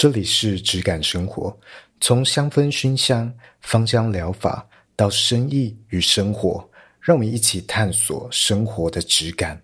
[0.00, 1.54] 这里是质感生活，
[2.00, 6.66] 从香氛熏香、芳香疗法到生意与生活，
[7.02, 9.60] 让我们一起探索生活的质感。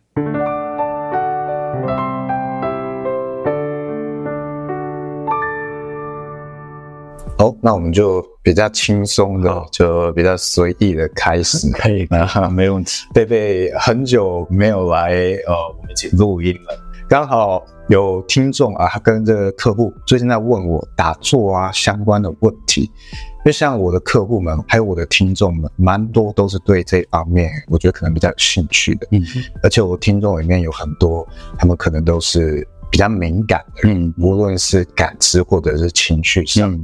[7.38, 11.66] 好，那我们就比较轻松的，就比较随意的开始。
[11.72, 13.06] 可以， 啊，没问题。
[13.14, 15.14] 贝贝很久没有来，
[15.46, 16.85] 呃，我们一起录音了。
[17.08, 22.82] 刚好有听众啊，他跟这个客户最近在问我打坐啊相关的问题。
[22.82, 29.06] 因为像我的客户们，还有我的听众们，蛮多都是对这方面，我觉得可能比较有兴趣的。
[29.12, 29.24] 嗯，
[29.62, 31.24] 而且我听众里面有很多，
[31.56, 36.72] 他们可能都是比较敏感的人，嗯，无论是感知或者是情绪上。
[36.72, 36.82] 嗯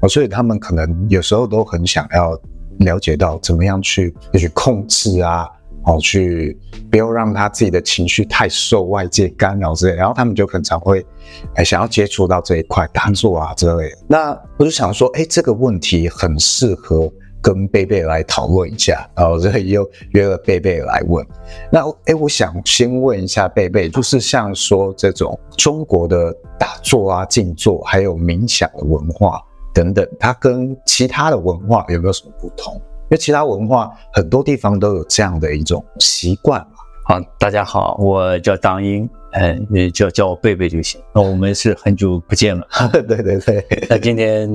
[0.00, 2.40] 哦，所以他们可能有时候都很想要
[2.78, 5.48] 了解到怎么样去去控制啊，
[5.86, 6.58] 哦，去
[6.90, 11.04] 不要让他自己的情绪太受外界干扰之类，然后他们就很常会
[11.54, 13.98] 哎想要接触到这一块打坐啊之类的。
[14.08, 17.10] 那我就想说，哎，这个问题很适合
[17.40, 21.24] 跟贝贝来讨论一下，然后所以又约了贝贝来问。
[21.70, 29.40] 那哎，我想先问一下贝贝，就是像说这种中国的打坐啊、静坐，还有冥想的文化。
[29.72, 32.80] 等等，它跟其他的文化有没有什么不同？
[33.06, 36.68] 因为其他文化很多地方都有这样的一种习惯嘛。
[37.04, 41.00] 好，大家好，我叫张英，嗯，你叫叫我贝贝就行。
[41.14, 43.64] 那我们是很久不见了， 对对对。
[43.88, 44.50] 那今天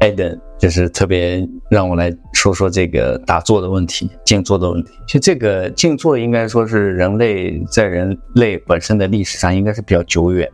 [0.00, 4.90] 艾登就是特别让我来说说这个打坐的问题、静坐的问题。
[5.06, 10.50] 其实这个静坐应该说是人类在人类本身的历史上应该是比较久远，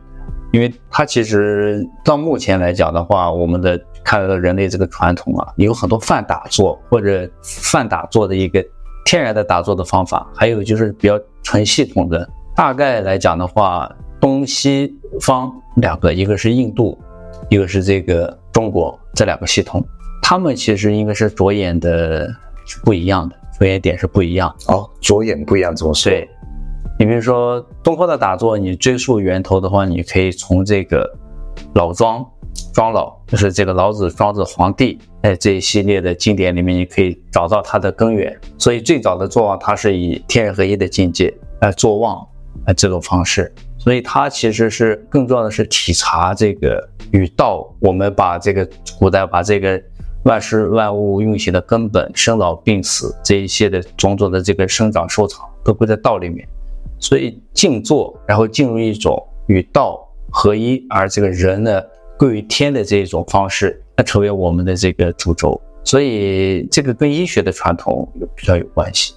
[0.53, 8.63] 因为它其实到目前来讲的话，我们的看到人类这个传统啊，有很多泛打坐或者泛打坐的一个
[9.03, 12.29] 天然的打坐的方法，还有就是比较纯系统的。
[12.55, 16.95] 大概来讲的话，东西方两个，一个是印度，
[17.49, 19.83] 一个是这个中国，这两个系统，
[20.21, 22.27] 他们其实应该是着眼的
[22.67, 24.55] 是不一样的，着眼点是不一样。
[24.67, 26.11] 哦，着眼不一样怎么说？
[26.11, 26.29] 对，
[27.03, 31.05] 你比如说东方的打坐，你追溯源头的话，你可以从这个
[31.75, 32.25] 老庄。
[32.73, 38.33] 庄老就是这个老子、庄子、黄帝，哎，这一系列的经典里面，你可以找到它的根源。
[38.57, 42.25] 所以最早的坐忘，它是以天人合一的境界来坐忘，
[42.67, 43.53] 呃，这种方式。
[43.77, 47.69] 所以它其实是更重要的是体察这个与道。
[47.81, 48.65] 我们把这个
[48.97, 49.81] 古代把这个
[50.23, 56.47] 万事万物运行的根本、生老病死这一些的种种的这个生长收藏，都归在道里面。
[57.03, 59.99] 所以静坐，然后进入一种与道
[60.31, 61.81] 合一，而这个人呢，
[62.17, 69.13] 归于天的这一种方式，那成为我们的这个主轴，所以这个跟医学的传统有比较有关系。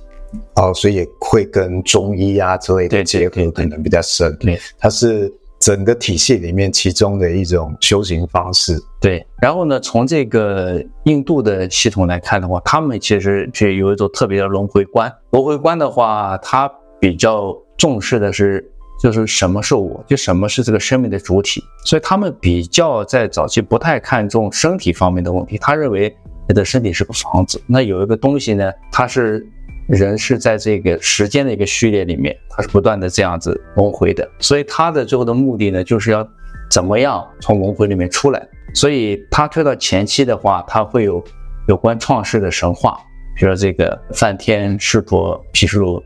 [0.57, 4.29] 哦，所以也会跟中医啊之类的结合可能比较深。
[4.39, 8.77] 对，对，对，它是整个体系里面其中的一种修行方式。
[9.01, 15.11] 对，然后呢，从这个印度的系统来看的话，他们其实就有一种特别的轮回观。
[15.31, 18.73] 轮回观的话，它比较重视的是。
[18.99, 25.59] 就是什么是我，就什么是这个生命的主体，所以他们比较在早期不太看重身体方面的问题。
[25.59, 26.17] 他认为
[26.49, 29.47] 你的身体是个房子，那有一个东西呢，它是
[29.87, 34.27] 人是在这个时间的一个序列里面，它是不断的这样子轮回的。
[34.39, 36.27] 所以他的最后的目的呢，就是要
[36.71, 38.49] 怎么样从轮回里面出来。
[38.75, 41.23] 所以他推到前期的话，他会有
[41.69, 42.99] 有关创世的神话。
[43.37, 46.03] 比如说这个梵天、湿婆、毗湿奴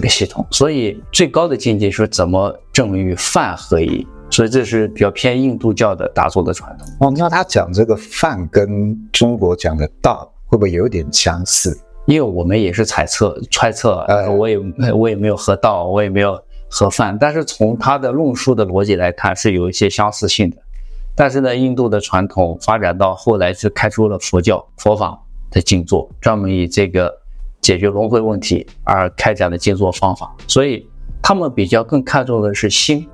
[0.00, 6.88] 这个系统，所以最高的境界是怎么证与梵合一，所以这是比较偏印度教的打坐的传统。
[7.00, 11.78] 哦，那他讲这个梵跟中国讲的道会不会有点相似？
[12.06, 14.58] 因为我们也是猜测、揣测，呃，我也
[14.94, 20.56] 我也没有合道，我也没有合梵，但是从他的论述的逻辑来看是有一些相似性的。
[21.14, 25.20] 但是呢，印度的传统发展到后来是开出了佛教佛法。
[25.52, 27.12] 的静坐，专门以这个
[27.60, 30.86] 解决轮回问题而开展的静坐方法，所以
[31.22, 33.06] 他们比较更看重的是心，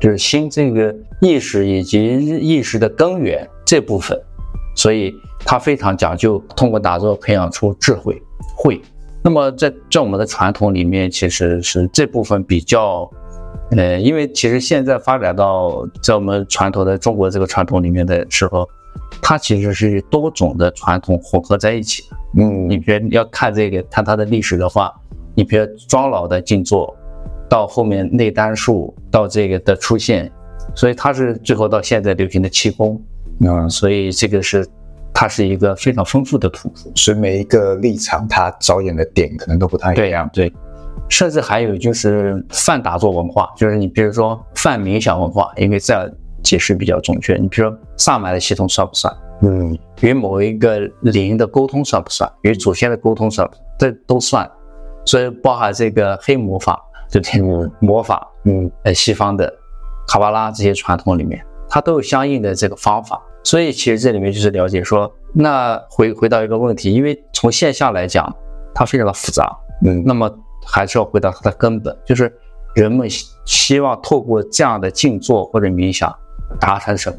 [0.00, 4.20] 就是心这个意识以及意识的根源这部分，
[4.76, 5.14] 所以
[5.44, 8.20] 他非常讲究通过打坐培养出智慧
[8.56, 8.80] 慧。
[9.22, 13.10] 那么在在我们的传统里面，其实是这部分比较，
[13.70, 18.68] 呃，因为其实现在发展到在我们传统的中国这个传统里面的时候。
[19.22, 22.16] 它其实是多种的传统混合在一起的。
[22.36, 24.92] 嗯，你比如要看这个，看它的历史的话，
[25.34, 26.94] 你比如庄老的静坐，
[27.48, 30.30] 到后面内丹术到这个的出现，
[30.74, 33.00] 所以它是最后到现在流行的气功。
[33.40, 34.66] 嗯，所以这个是
[35.12, 36.92] 它是一个非常丰富的图谱。
[36.94, 40.28] 所以每一个立场，它着眼的点可能都不太一样。
[40.32, 40.56] 对，对，
[41.08, 46.10] 甚至还有就是泛打坐文化，就是你比如说泛冥想文化，因为在
[46.44, 47.34] 解释比较准确。
[47.36, 49.12] 你比如说萨满的系统算不算？
[49.42, 52.30] 嗯，与某一个灵的沟通算不算？
[52.42, 53.64] 与祖先的沟通算不算？
[53.78, 54.48] 这都算。
[55.04, 56.80] 所以包含这个黑魔法，
[57.10, 57.42] 就天
[57.80, 59.52] 魔法，嗯，呃，西方的
[60.06, 63.20] 卡巴拉这些传统里面，它都有相应的这个方法。
[63.42, 68.34] 所以其实这里面就是了解说，那回回到一个问题，因为从现象来讲，
[68.74, 69.54] 它非常的复杂，
[69.84, 70.30] 嗯，那么
[70.64, 72.32] 还是要回到它的根本，就是
[72.74, 73.06] 人们
[73.44, 76.10] 希望透过这样的静坐或者冥想
[76.60, 77.16] 达成什么，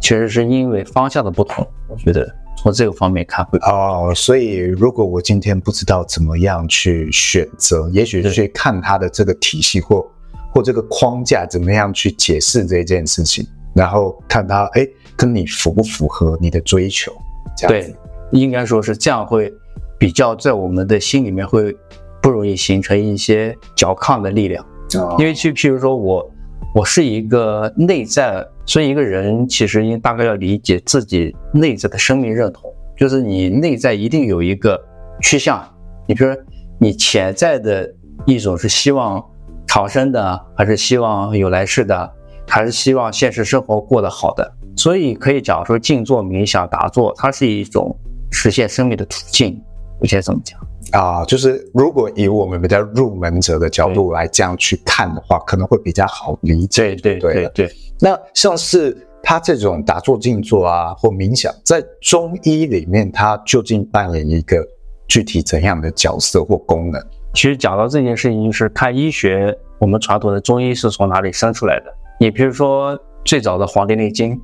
[0.00, 2.26] 其实是因为方向的不同，我觉得。
[2.58, 3.58] 从这个方面看会。
[3.58, 10.04] 哦，所以如果我今天不知道怎么样去选择，也许去看他的这个体系或
[10.52, 17.12] 或这个框架怎么样去解释这件事情，然后看他哎跟你符不符合你的追求，
[17.58, 17.94] 这样对，
[18.32, 19.52] 应该说是这样会
[19.98, 21.76] 比较在我们的心里面会
[22.22, 24.64] 不容易形成一些较抗的力量，
[24.94, 26.28] 哦，因为去譬如说我
[26.76, 28.46] 我是一个内在。
[28.66, 34.78] 所以一个人其实应大概要理解自己内在的生命认同，就是你内在一定有一个
[35.22, 35.66] 趋向。
[36.06, 36.42] 你比如说，
[36.78, 37.90] 你潜在的
[38.26, 39.24] 一种是希望
[39.66, 42.12] 长生的，还是希望有来世的，
[42.46, 44.52] 还是希望现实生活过得好的？
[44.76, 47.96] 所以可以讲说，静坐冥想打坐，它是一种
[48.30, 49.58] 实现生命的途径。
[49.98, 50.60] 我现在怎么讲？
[50.92, 56.94] 啊，就是如果以我们比较入门者的角度来这样去看的话，可能会比较好理解。
[56.94, 57.72] 对对对对。
[58.00, 64.64] 那像是他这种打坐静坐啊，或冥想，在中医里面，它究竟扮演一个
[65.08, 67.02] 具体怎样的角色或功能？
[67.34, 71.92] 其实讲到这件事情，就是看医学，我们传统的中医是从哪里生出来的？
[72.20, 74.36] 你比如说最早的《黄帝内经》，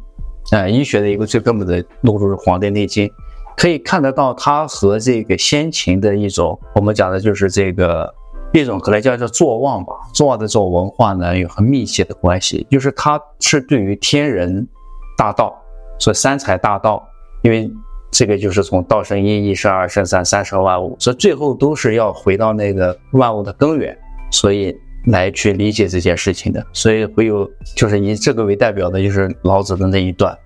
[0.51, 3.07] 呃，医学的一个最根本的路数是《黄帝内经》。
[3.57, 8.13] 可以看得到，它和这个先秦的一种，我们讲的就是这个
[8.53, 12.67] 一种可能叫做坐忘吧，坐忘的这种文化呢，有很密切的关系。
[12.71, 14.67] 就是它是对于天人
[15.17, 15.55] 大道，
[15.99, 17.07] 所三才大道，
[17.43, 17.71] 因为
[18.11, 23.97] 这个就是从道生一，一生二，生三，三生万物，所以最后都是要回到那个万物的根源，
[24.31, 24.77] 所以
[25.07, 26.67] 来去理解这件事情的。
[26.73, 30.37] 所以会有，就是以这个为代表的，就是老子的那一段，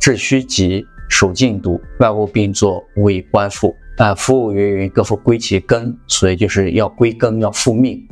[0.00, 0.84] 致虚极。
[1.10, 3.76] 守静笃，万物并作，无以观复。
[3.98, 8.02] 啊，夫物云云，各复归其根，所以就是要归根，要复命。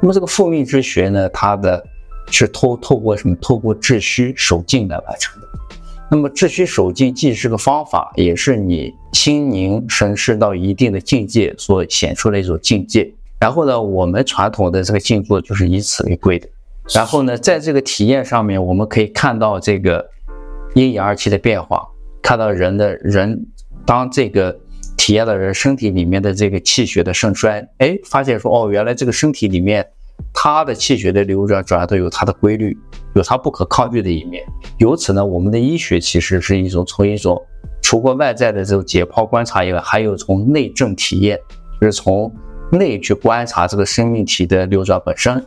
[0.00, 1.84] 那么这个复命之学呢，它的
[2.30, 3.36] 是透透过什么？
[3.42, 5.48] 透过致虚守静来完成的。
[6.10, 13.12] 那么致虚守静既是个方法，也是你心宁神识到一定的境界所显出的一种境界。
[13.38, 16.48] 然后呢，我们传统的这个静坐就是以此为贵的。
[16.94, 20.08] 然后呢，在这个体验上面，我们可以看到这个
[20.74, 21.86] 阴阳二气的变化。
[22.24, 23.38] 看到人的人，
[23.84, 24.58] 当这个
[24.96, 29.86] 体验了人身体里面的这个气血的盛衰，哎，发现说哦，原来这个身体里面，
[30.32, 32.74] 它的气血的流转转都有它的规律，
[33.14, 34.42] 有它不可抗拒的一面。
[34.78, 37.38] 由此呢，我们的医学其实是一种从一种
[37.82, 41.38] 除过外在的这种解剖观察以外，还有从内证体验，
[41.78, 42.34] 就是从
[42.72, 45.44] 内去观察这个生命体的流转本身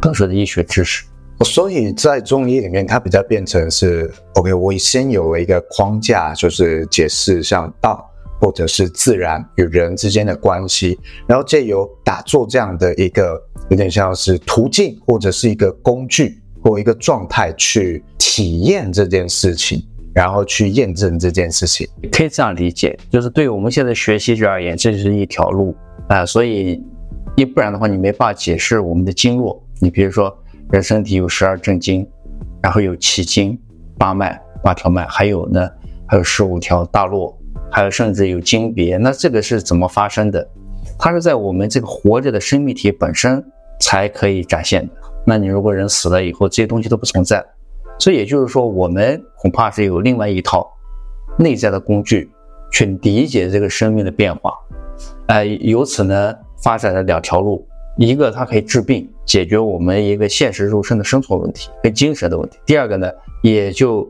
[0.00, 1.04] 得出的医学知识。
[1.42, 8.06] 所以在中医里面，它比较变成是 OK，我先有了一个框架，就是解释像道
[8.38, 19.82] 或者是自然与人之间的关系，然后借由打坐这样的一个有点像是途径或者是一个工具或一个状态去体验这件事情，
[20.14, 25.74] 然后去验证这件事情，可以这样理解，就是对我们现在学习者而言，这是一条路
[26.06, 26.82] 啊、所以
[27.34, 30.36] 一不然的话，你没办法解释我们的经络，你比如说。
[30.72, 32.08] 人身体有十二正经，
[32.62, 33.58] 然后有奇经、
[33.98, 35.68] 八脉、八条脉，还有呢，
[36.06, 37.36] 还有十五条大络，
[37.72, 38.96] 还有甚至有经别。
[38.96, 40.48] 那这个是怎么发生的？
[40.98, 43.44] 它是在我们这个活着的生命体本身
[43.80, 44.92] 才可以展现的。
[45.26, 47.44] 那你如果人死了以后，这些东西都不存在。
[47.98, 50.66] 所以也就是说，我们恐怕是有另外一套
[51.38, 52.30] 内在的工具
[52.72, 54.52] 去理解这个生命的变化。
[55.26, 57.66] 呃，由此呢，发展了两条路。
[57.96, 62.58] 一个，它可以治病，解决我们一个现实肉身的生存问题跟精神的问题。
[62.64, 63.10] 第二个呢，
[63.42, 64.08] 也就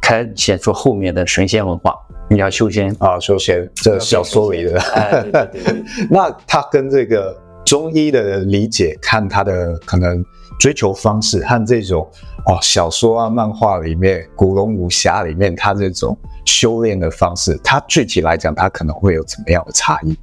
[0.00, 1.94] 开显出后面的神仙文化。
[2.28, 4.80] 你要修仙啊，修仙，这小说里的。
[4.80, 5.84] 哎，对对对。
[6.10, 10.24] 那他跟这个中医的理解，看他的可能
[10.58, 12.08] 追求方式和这种
[12.46, 20.16] 哦小说啊、漫画里面、古龙武侠里面他这种修炼的方式，它具体来讲，它可能会有怎么样的差异？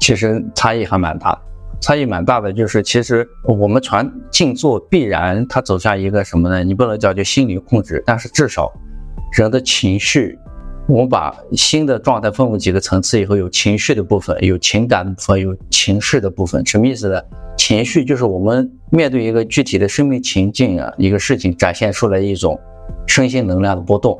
[0.00, 1.38] 其实差异还蛮大的。
[1.82, 6.62] 差异蛮大的，就是其实我们传静坐必然它走向一个什么呢？
[6.62, 8.72] 你不能叫就心理控制，但是至少
[9.36, 10.38] 人的情绪，
[10.86, 16.64] 我们把心的状态分为几个层次以后，有情绪的部分，有情感的部分，有情绪的部分。
[16.64, 17.20] 什么意思呢？
[17.58, 22.56] 情绪就是我们面对一个具体的生命情境啊，一个事情展现出来一种
[23.08, 24.16] 身心能量的波动。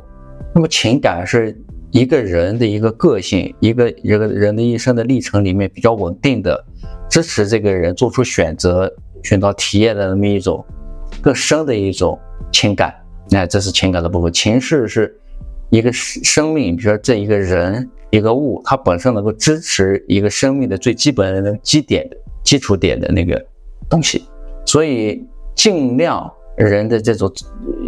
[0.52, 1.56] 那么情感是
[1.92, 6.64] 一个人的一个个性，一个一个人的一生的历程里面比较稳定的，
[7.12, 8.90] 支持这个人做出选择、
[9.22, 10.64] 寻找体验的那么一种
[11.20, 12.18] 更深的一种
[12.50, 12.94] 情感。
[13.28, 14.32] 那这是情感的部分。
[14.32, 15.14] 情绪是
[15.68, 22.08] 一个生生命，比如说这一个人、一个物，它本身能够支持一个生命的最基本的基点
[22.42, 23.38] 基础点的那个
[23.90, 24.24] 东西。
[24.64, 25.22] 所以
[25.54, 26.32] 尽量。
[26.54, 27.32] 人的这种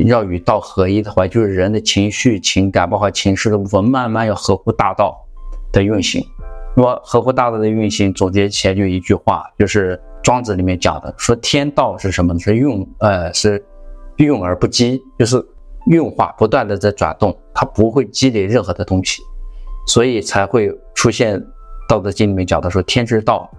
[0.06, 5.14] 要与道合一的话，就是人的情绪、情感，包括情绪的部分，慢慢要合乎大道
[5.70, 6.26] 的运行。
[6.76, 12.38] 那么合乎大道的运行，总结起来就一句话，就是庄子里面讲的，说天道是什么呢？
[12.38, 13.64] 是运，呃，是
[14.16, 15.44] 运而不积，就是
[15.86, 19.22] 运化不断的在转动，它不会积累任何的东西，
[19.86, 21.40] 所以才会出现
[21.88, 23.50] 《道德经》里面讲的说：“天之道，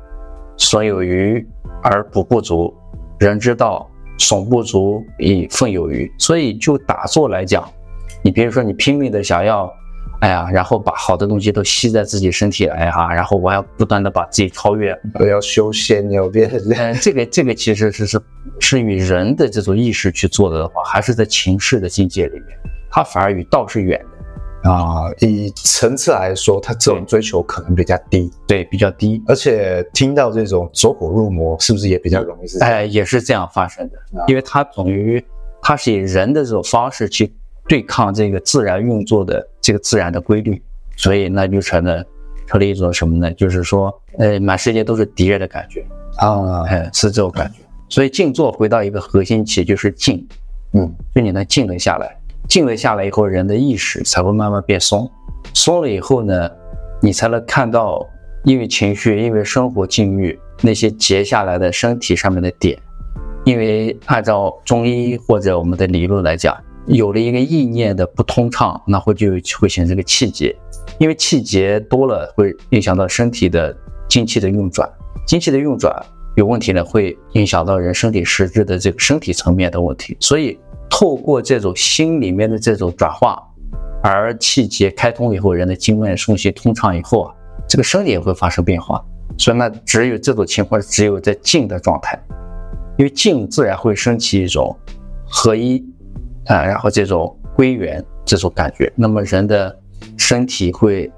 [0.57, 1.45] 损有余
[1.83, 2.73] 而补不足；
[3.19, 7.69] 人之道。”损不足以奋有余，所以就打坐来讲，
[8.23, 9.69] 你比如说你拼命的想要，
[10.21, 18.21] 哎呀，然后把好的东西都吸在自己身体哎呀，然后我要不断的把自己超越，我要修仙，要变，嗯，这个这个其实是是
[18.59, 22.57] 是与人的这种意识去做的的话，还是在情势的境界里面，
[22.89, 24.15] 它反而与道是远的。
[24.67, 29.21] 啊，以层次来说，他这种追求可能比较低，对，比较低。
[29.27, 32.59] 而且听到这种走火入魔，是不是也比较容易？
[32.61, 35.23] 哎，也是这样发生的，啊、因为它等于
[35.61, 37.31] 它是以人的这种方式去
[37.67, 40.61] 对抗这个自然运作的这个自然的规律，
[40.95, 42.05] 所以那就成了
[42.47, 43.31] 成了一种什么呢？
[43.33, 45.85] 就是说，呃，满世界都是敌人的感觉
[46.17, 47.59] 啊，哎，是这种感觉。
[47.89, 50.27] 所以静坐回到一个核心期，就是静，
[50.73, 52.15] 嗯，就你能静得下来。
[52.47, 55.09] 静了下来以后，人的意识才会慢慢变松。
[55.53, 56.49] 松了以后呢，
[57.01, 58.07] 你才能看到，
[58.43, 62.77] 因为情绪，因为生活境遇那些结下来的身体上面的点。
[63.43, 66.55] 因为按照中医或者我们的理论来讲，
[66.87, 70.55] 有了一个意念的不通畅，那会就会形成个气结。
[70.99, 73.75] 因为气结多了，会影响到身体的
[74.07, 74.89] 精气的运转。
[75.27, 75.93] 精气的运转
[76.35, 80.17] 有问题呢，会影响到人身体实质的这个身体层面的问题。
[80.19, 80.57] 所以。
[80.87, 83.41] 透过这种心里面的这种转化，
[84.03, 87.35] 而气结开通以后，人的经脉送气通畅以后啊，
[87.67, 89.03] 这个身体也会发生变化。
[89.35, 92.17] 所以呢，只有这种情况，只有在静的状态，
[92.97, 94.73] 因为静自然会升起一种
[95.27, 95.83] 合一
[96.45, 99.75] 啊，然后这种归元这种感觉，那么人的
[100.17, 101.11] 身体会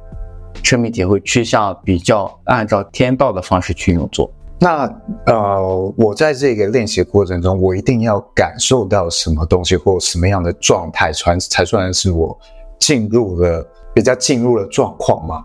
[0.63, 4.31] 生命体会趋向比较按照天道的方式去运作。
[4.59, 4.91] 那
[5.27, 12.35] 呃，我在这个练习过程中，我一定要感受到什么东西或什么样的状态，才才算是我
[12.79, 15.43] 进入了比较进入了状况吗？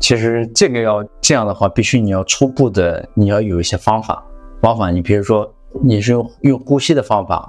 [0.00, 4.24] 其实这个要这样的话，必须你要初步的，你要有一些方法。
[4.60, 5.48] 方法，你比如说
[5.82, 7.48] 你是用用呼吸的方法，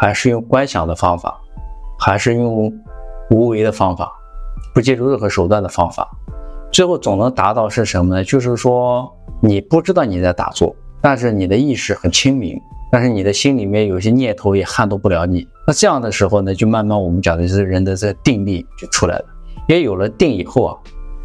[0.00, 1.38] 还是用观想的方法，
[1.98, 2.72] 还是用
[3.30, 4.10] 无为的方法，
[4.74, 6.08] 不借助任何手段的方法，
[6.72, 8.24] 最后总能达到是什么呢？
[8.24, 9.14] 就是说。
[9.42, 12.60] 你不知道你在打坐，但是你的意识很清明，
[12.92, 15.48] 但是你的心里面有些念头也撼动不了你。
[15.66, 19.24] 那这样的时候呢，就慢慢我们讲的是人的这个定力就出来了。
[19.66, 20.76] 也有了定以后啊，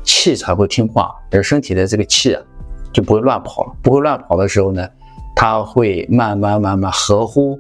[0.02, 2.42] 气才会听话，而身体的这个气啊
[2.94, 3.74] 就不会乱跑了。
[3.82, 4.88] 不会乱跑的时候呢，
[5.36, 7.60] 它会慢慢慢慢合乎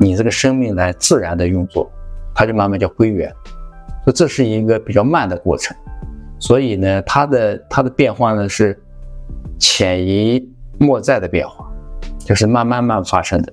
[0.00, 1.88] 你这个生命来自然的运作，
[2.34, 3.32] 它就慢慢叫归元。
[4.04, 5.76] 所以这是一个比较慢的过程。
[6.40, 8.76] 所以呢，它的它的变化呢是。
[9.62, 10.42] 潜移
[10.78, 11.70] 默在的变化，
[12.20, 13.52] 就是慢慢慢发生的。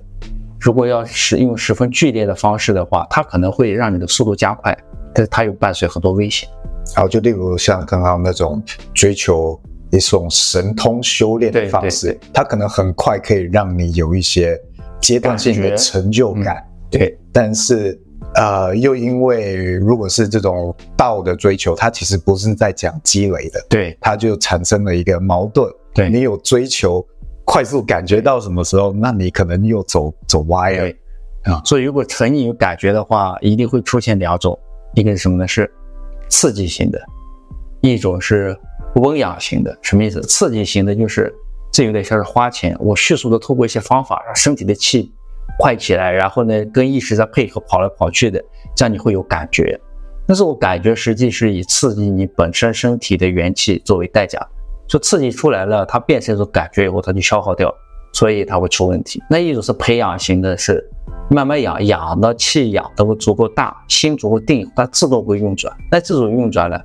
[0.58, 4.74] 如果要是用十分剧烈的方式的话，它可能会让你的速度加快，
[5.14, 6.48] 但是它又伴随很多危险。
[6.96, 8.62] 然后就例如像刚刚那种
[8.94, 14.58] 追求一种神通修炼的方式，它可能很快可以让你有一些
[15.00, 16.56] 阶段性的成就感。
[16.56, 18.00] 嗯、对，但是。
[18.34, 25.66] 呃，又因为如果是这种道的追求，它其实不是在讲积累的，对，它就产生了一个矛盾。
[25.94, 27.04] 对，你有追求
[27.46, 30.92] 快速感觉到什么时候，那你可能又走走歪了。
[31.44, 34.56] 啊，所以如果成瘾有感觉的话，一定会出现两种，
[34.94, 35.48] 一个是什么呢？
[35.48, 35.68] 是
[36.28, 37.00] 刺激型的，
[37.80, 38.54] 一种是
[38.96, 39.76] 温养型的。
[39.80, 40.20] 什么意思？
[40.20, 41.34] 刺激型的就是
[41.72, 45.12] 这有点像是花钱，我迅速的透过一些方法让身体的气。
[45.60, 48.40] 快起来，然后呢，跟意识在配合跑来跑去的，
[48.76, 49.80] 这样你会有感觉。
[50.24, 54.38] 但是我感觉实际是以刺激你本身身体的元气作为代价，
[54.86, 57.74] 就刺激出来了，它变成一种感觉以后，它就消耗掉，
[58.12, 59.20] 所以它会出问题。
[59.28, 60.88] 那一种是培养型的，是
[61.28, 65.74] 慢慢养，养到气养得足够大，心足够定，它自动会运转。
[65.90, 66.78] 那这种运转呢，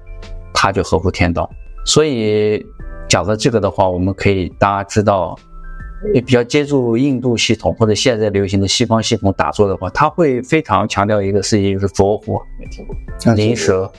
[0.52, 1.48] 它就合乎天道。
[1.86, 2.66] 所以
[3.14, 5.38] 讲到这个的话，我们可以大家知道。
[6.14, 13.34] 也比较接触印度系统或者现在流行的西方系统打坐的话，他会非常强调一个事情，就是着火，没听过？
[13.36, 13.90] 灵蛇，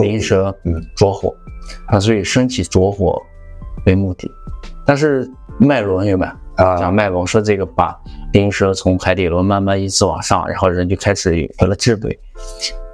[0.00, 1.34] 灵蛇，嗯，着火，
[1.86, 3.20] 啊，所以身体着火
[3.86, 4.30] 为目的。
[4.86, 6.64] 但是脉轮有没有？
[6.64, 7.98] 啊，讲脉轮说这个把
[8.34, 12.16] 灵蛇从海底轮慢慢一直往上，然后人就开始有了智慧。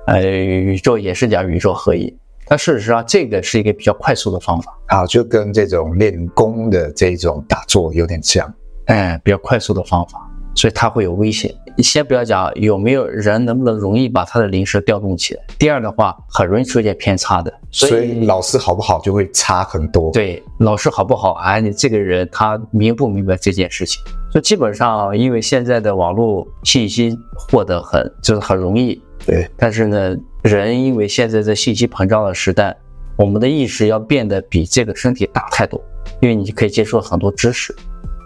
[0.07, 2.17] 呃，宇宙也是讲宇宙合一。
[2.47, 8.53] 但事实上，这个是一个比较快速的方法啊，就跟这种练功的这种打坐有点像，
[8.87, 10.21] 哎，比较快速的方法，
[10.55, 11.55] 所以它会有危险。
[11.77, 17.53] 你先不要讲有没有人能不能容易把他的灵蛇调动起来，第二的话，很容易出现偏差的。
[17.73, 20.13] 所以，所以老师好不好就会差很多。
[20.13, 21.59] 对，老师好不好啊？
[21.59, 24.01] 你这个人他明不明白这件事情？
[24.31, 30.17] 所以基本上，因为现在的网络信息获得很就是很容易，对，但是呢。
[30.45, 32.77] 人因为现在在信息膨胀的时代，
[33.17, 35.83] 我们的意识要变得比这个身体大太多，
[36.21, 37.75] 因为你可以接触很多知识，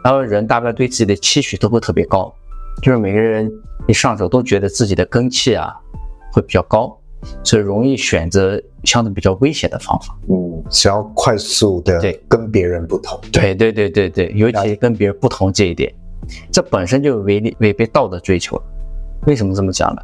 [0.03, 2.35] 然后人大概对自己的期许都会特别高，
[2.83, 3.49] 就是每个人
[3.87, 5.73] 一上手都觉得自己的根气啊
[6.33, 6.99] 会比较高，
[7.45, 10.19] 所以容易选择相对比较危险的方法。
[10.29, 13.17] 嗯，想要快速的对跟别人不同。
[13.31, 15.95] 对对对对对，尤其跟别人不同这一点，
[16.51, 18.61] 这本身就违违背道德追求。
[19.29, 20.03] 为什么这么讲呢？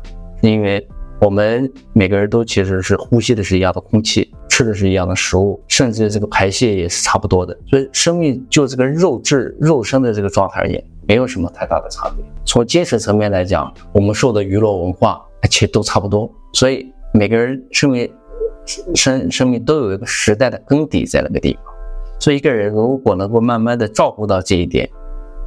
[0.51, 0.87] 因为。
[1.21, 7.57] 我们每个人都其实是呼吸的是一样的空气，吃的是一样的食物，甚至这个排泄也是差不多的。
[7.71, 12.23] 所以生命就这个肉质、肉身的这个状态而言，没有什么太大的差别。
[12.45, 16.31] 从精神层面来讲，我们受的娱乐文化其实都差不多。
[16.53, 18.13] 所以每个人生命
[18.95, 21.63] 生生命都有一个时代的根底在那个地方。
[22.19, 24.91] 所以一个人如果能够慢慢的照顾到这一点，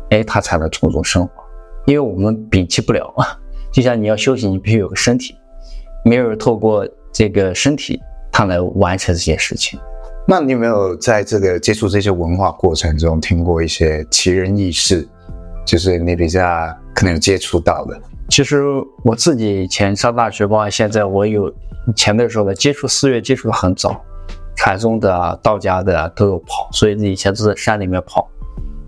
[0.09, 1.31] 哎，他才能从中生活。
[1.85, 3.13] 因为我们摒弃不了，
[3.77, 5.35] 就像你要休息，你必须有个身体。
[6.03, 9.79] 没有人透过这个身体，他来完成这些事情。
[10.27, 15.07] 那你有没有在这个接触这些文化过程中，听过一些奇人异事？
[15.63, 16.41] 就是你比较
[16.95, 17.95] 可能有接触到的。
[18.29, 18.63] 其实
[19.03, 24.03] 我自己以前上大学，包括现在，我有以前的时候呢，接触寺院接触的很早，
[24.55, 28.27] 禅宗的啊、道家的啊都有跑，所以以前都在山里面跑。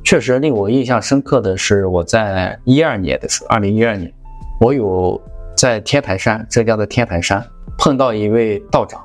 [0.04, 4.12] 确实令我印象深刻的是，我在一二年的时候，二零一二年，
[4.60, 5.20] 我有。
[5.58, 7.46] 在天台山，浙江的天台山
[7.78, 9.04] 碰到一位道长，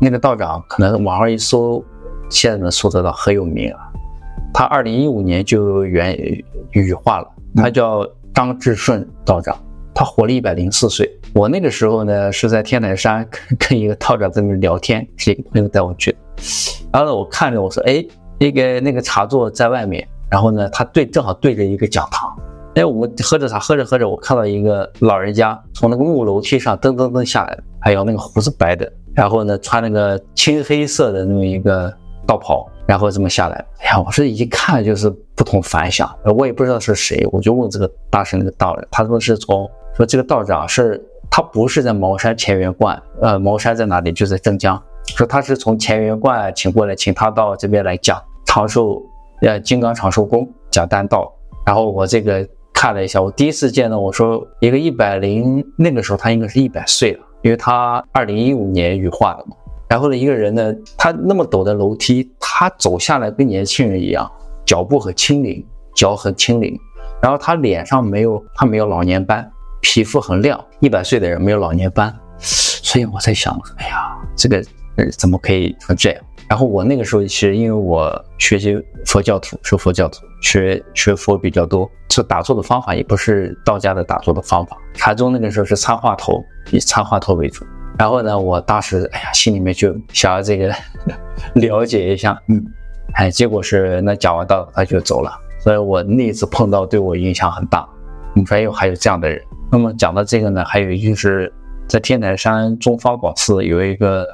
[0.00, 1.80] 那个道长可能网上一搜，
[2.28, 3.78] 现在能搜得到，很有名啊。
[4.52, 6.12] 他二零一五年就原
[6.72, 8.04] 羽化了，他叫
[8.34, 9.56] 张志顺道长，
[9.94, 11.08] 他活了一百零四岁。
[11.34, 16.18] 我那个时候呢是在天台山跟 跟一个道长在那聊天，是一个朋友带我去的。
[16.92, 18.04] 然后呢，我看着我说，哎，
[18.40, 22.36] 那个那个茶座在外面，然后呢，他对正好对着一个讲堂。
[22.76, 31.92] 哎，我们喝着茶，喝着喝着，我看到一个老人家从那个木楼梯上噔噔噔下来，还有那个胡子白的，然后呢穿那个青黑色的那么一个
[32.24, 33.56] 道袍，然后这么下来。
[33.80, 44.12] 哎呀，我说一看就是不同凡响，我也不知道是谁，我就问这个大师那个道人，他说是从说这个道长是他不是在茅山乾元观，呃，茅山在哪里？
[44.12, 44.80] 就在镇江，
[45.16, 49.02] 说他是从乾元观请过来，请他到这边来讲长寿，
[49.42, 51.32] 呃，金刚长寿功讲丹道，
[51.66, 52.48] 然后我这个。
[52.80, 59.54] 看了一下，我第一次见到，我说一个一百零，那个时候他应该是一百岁了，因为他二零一五年羽化的嘛。
[59.86, 64.26] 然后呢，一个人呢，他那么陡的楼梯，他走下来跟年轻人一样，
[64.64, 65.62] 脚步很轻灵，
[65.94, 66.74] 脚很轻灵。
[67.20, 69.46] 然后他脸上没有，他没有老年斑，
[69.82, 72.10] 皮肤很亮，一百岁的人没有老年斑。
[72.38, 74.56] 所以我在想，哎呀，这个
[74.94, 76.24] 人怎么可以成这样？
[76.50, 84.76] 然后我那个时候其实因为我学习佛教徒，是佛教徒，学学佛比较多，这打坐的方法也不是道家的打坐的方法。
[84.94, 87.64] 禅宗那个时候是参话头，以参话头为主。
[87.96, 90.74] 然后呢，我当时哎呀，心里面就想要这个
[91.54, 92.60] 了解一下，嗯，
[93.12, 95.30] 哎，结果是那讲完道他就走了。
[95.60, 97.88] 所以我那一次碰到对我影响很大。
[98.34, 99.40] 你说有，还有这样的人。
[99.70, 101.52] 那么讲到这个呢，还有就是
[101.86, 104.26] 在天台山中方广寺有一个。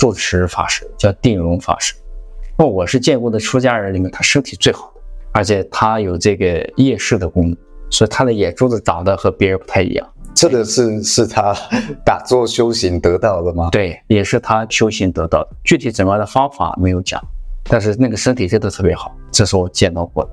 [0.00, 1.92] 住持法师叫定荣法师，
[2.56, 7.56] 那我是见过的出家人里面，他身体最好的，而且他有这个夜视的功能，
[7.90, 10.08] 所以他的眼珠子长得和别人不太一样。
[10.34, 11.54] 这个是是他
[12.02, 13.68] 打坐修行得到的吗？
[13.70, 15.50] 对，也是他修行得到的。
[15.62, 17.22] 具体怎么样的方法没有讲，
[17.64, 20.30] 但是那个身体真的特别好，这是我见到过的。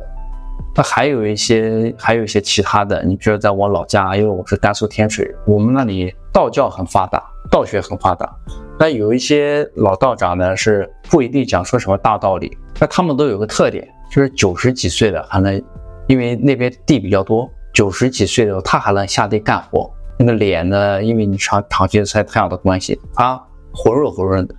[0.73, 8.33] 那还有一些，还有一些其他的，你比如在我老家，因为我是甘肃天水人，我们那里道教很发达，道学很发达。
[8.79, 15.61] 那有一些老道长呢，是不一定讲说什么大道理，那他们都有个特点，就是九十几岁的还能，
[16.07, 19.91] 因为那边地比较多，九十几岁的他还能下地干活。
[20.19, 23.35] 那个脸呢，因为你长长期晒太阳的关系，他
[23.73, 24.55] 浑润浑润的，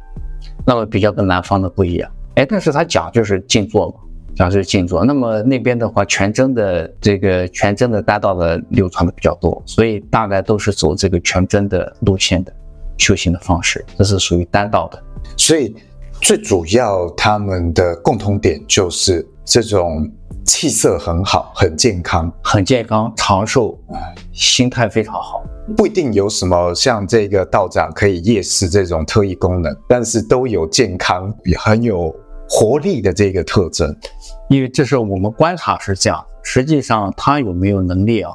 [0.66, 2.10] 那么比较跟南方的不一样。
[2.34, 3.94] 哎，但是他讲就是静坐嘛，
[4.34, 5.04] 讲就是静坐。
[5.04, 12.52] 那么那边的话，全真的这个全真的大道的流传的比较多，所以大概都是走这个全真的路线的
[12.98, 15.02] 修行的方式，这是属于丹道的。
[15.36, 15.74] 所以
[16.20, 20.10] 最主要他们的共同点就是这种
[20.44, 23.78] 气色很好，很健康，很健康，长寿，
[24.32, 25.42] 心态非常好。
[25.76, 32.14] 不一定有什么像这个道长可以夜视这种特异功能，但是都有健康，也很有
[32.48, 33.94] 活力的这个特征。
[34.48, 38.32] 因为这是我们观察是这样，实际上他有没有能力啊？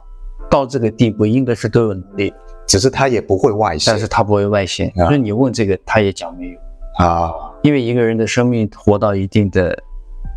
[0.52, 2.32] 到这个地步应该是都有能力，
[2.68, 4.92] 只是他也不会外显，但是他不会外显。
[4.96, 7.32] 所以你问这个，他也讲没有啊。
[7.62, 9.78] 因为一个人的生命活到一定的、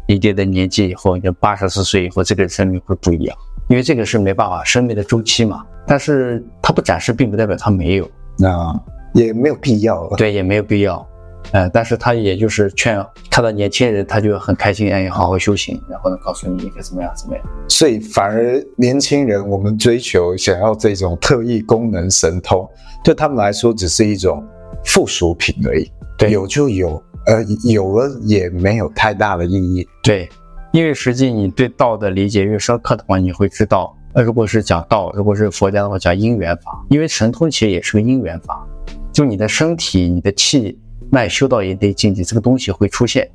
[0.06, 3.36] 一定的年纪以后，你八十四岁以后，这个生命会不一样。
[3.68, 5.64] 因为这个是没办法，生命的周期嘛。
[5.86, 8.08] 但是他不展示，并不代表他没有，
[8.38, 8.80] 那
[9.12, 10.06] 也没有必要。
[10.16, 11.04] 对，也没有必要。
[11.52, 17.44] 呃，但是他也就是劝看到年轻人，他就很开心，哎，好好修行，然后呢，告诉你应该怎么样怎么样。
[17.68, 22.68] 所以反而年轻人，我们追求想要这种特异功能神通，
[23.04, 24.44] 对他们来说只是一种
[24.84, 25.90] 附属品而已。
[26.18, 29.86] 对，有就有，呃，有了也没有太大的意义。
[30.02, 30.28] 对。
[30.72, 36.84] 因为实际你对道的理解越深刻的话，你会知道，呃，如果是讲道，如果是佛家的话，讲因缘法。
[36.90, 38.62] 因为神通其实也是个因缘法，
[39.10, 40.78] 就你的身体、你的气
[41.10, 43.28] 脉修道也得境界，这个东西会出现。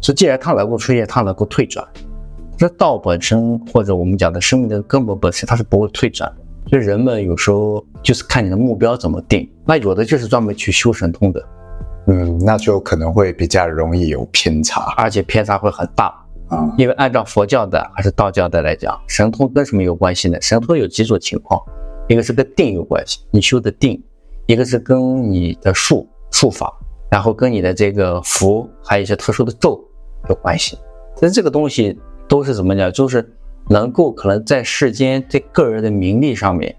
[0.00, 1.86] 所以既然它能够出现，它能够退转。
[2.56, 6.70] 这道本身或者我们讲的生命的根本本身，它是不会退转的。
[6.70, 9.48] 所以人们有时候就是看你的目标怎么定。
[9.64, 11.42] 那有的就是专门去修神通的，
[12.08, 16.14] 嗯，那就可能会比较容易有偏差，而且偏差会很大。
[16.48, 20.40] 啊，因为按照佛教的还是道教的来讲，神通跟什么有关系呢？
[20.40, 21.62] 神通有几种情况，
[22.08, 24.00] 一个是跟定有关系，你修的定；
[24.46, 26.72] 一个是跟你的术术法，
[27.10, 29.82] 然后跟你的这个符，还有一些特殊的咒
[30.28, 30.78] 有关系。
[31.20, 32.92] 但这个东西都是怎么讲？
[32.92, 33.28] 就是
[33.68, 36.74] 能够可能在世间对个人的名利上面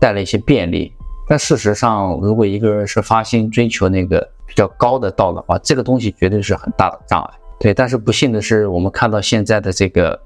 [0.00, 0.92] 带来一些便利，
[1.28, 7.30] 但事实上，如果一个人是发心追求那个比较高的道的话，这个东西绝对是很大的障碍。
[7.58, 10.18] 对，但是不幸的是，我们看到现在的这个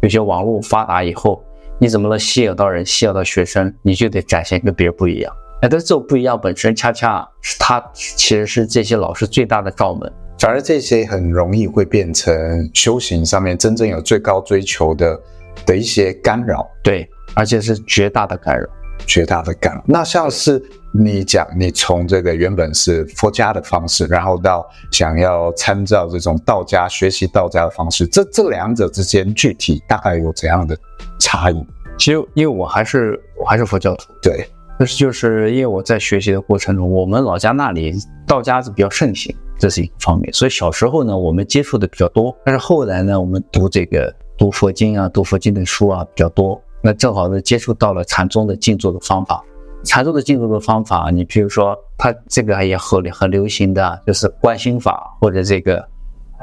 [0.00, 1.42] 有些网络发达以后，
[1.78, 5.32] 你怎么能吸引到人、吸引到学生，你就得展现跟别人不一样。
[5.60, 15.20] 哎，但这种不一样本身恰恰是他其实是这些老师最大的罩门，反而这些很容易会变成修行上面真正有最高追求的
[15.66, 16.68] 的一些干扰。
[16.82, 18.66] 对，而且是绝大的干扰。
[19.06, 20.60] 绝大的干扰，那像是
[20.92, 30.76] 你讲，你从这个原本是佛家的方式，然后到想要参照这种道家学习道家的方式，这这两者之间具体大概有怎样的
[31.18, 31.66] 差异？
[31.96, 34.44] 其实，因为我还是我还是佛教徒，对，
[34.78, 37.94] 但是就是因为我在学习的过程中，我们老家那里
[38.26, 46.60] 道家是比较盛行，这是一个方面，所以小时候呢，我们接触的比较多，但是后来呢，我们读这个读佛经啊，读佛经的书啊比较多。
[46.80, 49.44] 那正好呢，接触到了禅宗的静坐的方法。
[49.84, 55.84] 禅宗的静坐的方法，你比如说，它这个也很很流行的，就是观心法或者这个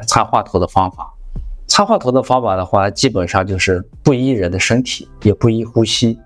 [0.07, 1.09] 插话头的方法。
[1.67, 6.17] 插话头的方法的话，基本上就是不依人的身体，也不依呼吸，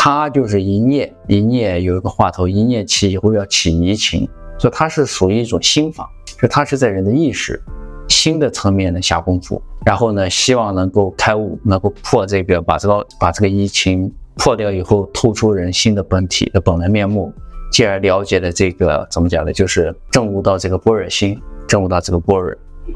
[0.00, 6.08] 它就是一念一念有一个话头，一念起以后要起移情，所以它是属于一种心法，
[6.40, 7.60] 就它是在人的意识。
[8.08, 17.30] 心的层面呢下功夫，然后呢，希望能够开悟，能够破这个，把这个把这个疫情破掉以后，透出人心的本体的本来面目，
[17.70, 19.52] 进而了解了这个怎么讲呢？
[19.52, 22.50] 就是证悟到这个般若心，证悟到这个般若，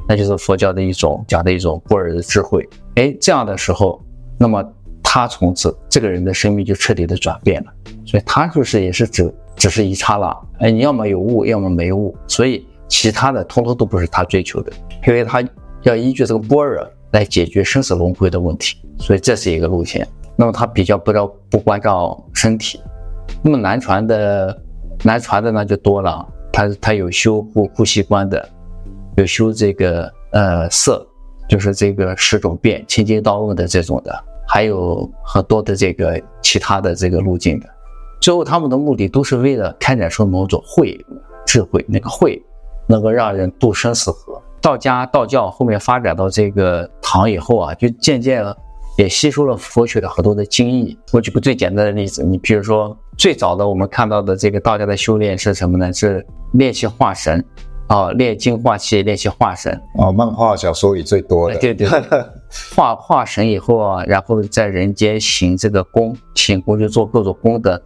[0.08, 2.66] 那就是佛教的一种讲的一种般若的智慧。
[2.94, 4.02] 哎，这样的时候，
[4.38, 4.64] 那么
[5.14, 7.72] 他从此这个人的生命就彻底的转变了，
[8.06, 12.66] 所以他就是也是只只是一刹那，哎，你要么有悟，要么没悟，所以。
[12.88, 14.70] 其他的通通都不是他追求的，
[15.06, 15.42] 因为他
[15.82, 20.06] 要依据这个般若来解决生死轮回的问题，所以这是一个路线。
[20.36, 22.78] 那么他比较不照不关照身体。
[23.42, 24.62] 那么南传的
[25.02, 28.46] 南传的那就多了，他他有修呼呼吸观的，
[29.16, 31.06] 有修这个呃色，
[31.48, 37.66] 就是这个十种变清净道问的这种的，还有很多的这个其他的这个路径的。
[38.20, 40.98] 最后他们的目的都是为了开展出某种慧
[41.46, 42.40] 智慧，那个慧。
[42.88, 44.42] 能够让人度生死河。
[44.60, 48.44] 道家道教后面发展到这个唐以后啊，就渐渐
[48.98, 50.98] 也吸收了佛学的很多的精义。
[51.12, 55.92] 我举个最简单的例子，你比如说最早的我们看到的这个道家的修炼是什么呢？
[55.92, 57.42] 是练气化神
[57.86, 60.10] 啊，炼精化气，练气化神哦。
[60.12, 62.00] 漫画小说里最多的，对对对，
[62.74, 67.80] 化化神以后啊，然后在人间行这个功，行功就做各种功德，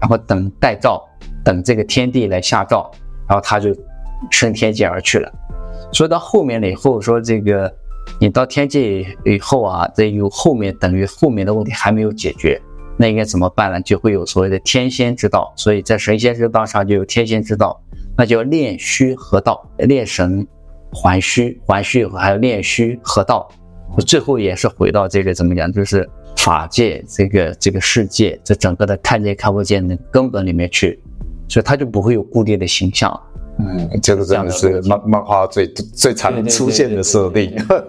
[0.00, 1.02] 然后等待诏，
[1.44, 2.90] 等这个天地来下诏，
[3.28, 3.74] 然后他就。
[4.30, 5.30] 升天界而去了，
[5.92, 7.70] 所以到后面了以后说这个
[8.18, 12.58] 你到天界以后啊，这有后面等于后面的问题还没有解决，
[12.96, 13.78] 那应该怎么办呢？
[13.82, 17.78] 就会有所谓的天仙之道，所以在神仙之道上就有天仙之道，
[18.16, 20.46] 那叫炼虚合道，炼神
[20.90, 23.46] 还虚，还虚以后还要炼虚合道，
[24.02, 31.00] 最后也是回到这个怎么讲，就是法界这个这个世界这整个的看见看不见的根本里面去，
[31.48, 33.20] 所以他就不会有固定的形象。
[33.58, 37.82] 嗯，这个真的是漫漫画最最常出现的设定，哈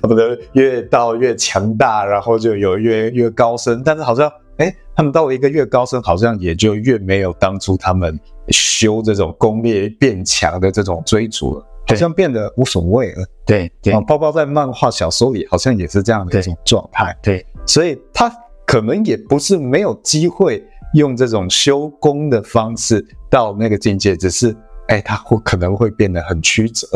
[0.00, 8.18] 不得越到越强大，然后就有越越高深，但是好像哎，他们到了一个越高深，好像也就越没有当初他们
[8.48, 13.26] 修这种攻略变强的这种追逐了，好像变得无所谓了。
[13.44, 17.16] 对对，包包在漫画小说里，好像也是这样的一种状态。
[17.22, 18.32] 对，所以他
[18.66, 20.64] 可能也不是没有机会。
[20.94, 26.86] 用这种修功的方式到那个境界，只是哎，他会可能会变得很曲折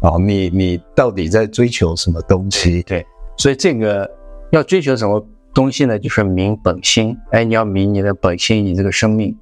[0.00, 0.18] 哦。
[0.18, 2.82] 你你到底在追求什么东西？
[2.84, 4.10] 对，所以这个
[4.50, 5.98] 要追求什么东西呢？
[5.98, 7.14] 就是明本心。
[7.32, 9.36] 哎，你要明你的本心，你这个生命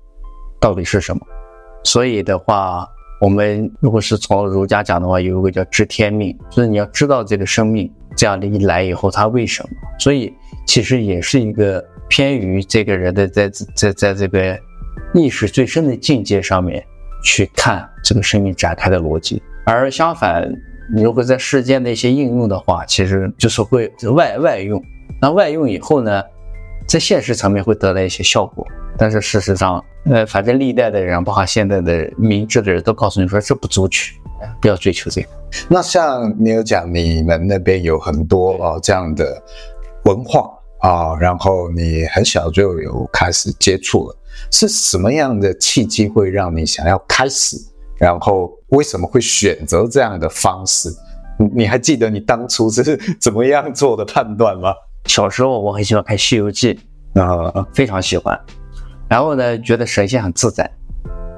[0.59, 1.25] 到底是什么？
[1.85, 2.85] 所以的话，
[3.23, 9.71] 我们如果是从儒家讲的话，有一个叫知天命，就是你要知道这个生命这样的一来以后，它为什么？
[9.99, 10.35] 所以
[10.67, 11.83] 其实也是一个。
[12.09, 14.59] 偏于这个人的在在在这个
[15.15, 16.85] 意识最深的境界上面
[17.25, 20.47] 去看这个生命展开的逻辑，而相反，
[20.95, 24.79] 你如果在世间的一些应用的话，其实就是会外外用。
[25.23, 26.23] 那外用以后呢，
[26.87, 34.15] 在现实层面会得来一些效果，但是事实上，呃，反正历代的人，包括现在的明智的人都告诉你说，这不足取，
[34.61, 35.29] 不要追求这个。
[35.69, 39.43] 那像你有讲，你们那边有很多哦这样的
[40.05, 40.51] 文化。
[40.83, 44.17] 啊、哦，然后你很小就有开始接触了，
[44.51, 47.57] 是什么样的契机会让你想要开始？
[48.01, 50.89] 然后为什么会选择这样的方式？
[51.39, 54.75] 你你还记得你当初是怎么样做的判断吗？
[55.07, 56.77] 小时候我很喜欢看《西游记》，
[57.23, 58.37] 啊，非常喜欢。
[59.13, 60.67] 然后呢，觉得神仙很自在，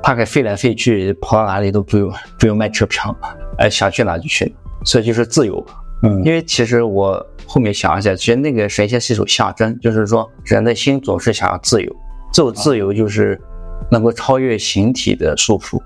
[0.00, 3.12] 他可以飞来飞去，跑到哪里都不用不用卖车票，
[3.58, 5.66] 哎，想去哪就去，所以就是自由。
[6.04, 11.92] 嗯，因为其实我后面想一下，其实那个神仙是一种象征，就是说人的心总是想要自由，
[12.32, 13.36] 这种自由就是
[13.90, 15.82] 能够超越形体的束缚，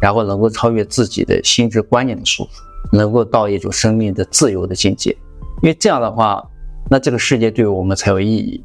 [0.00, 5.10] 然后能够超越自己的心智观念的束缚，能够到一种生命的自由的境界。
[5.62, 6.42] 因为这样的话，
[6.88, 8.64] 那这个世界对我们才有意义。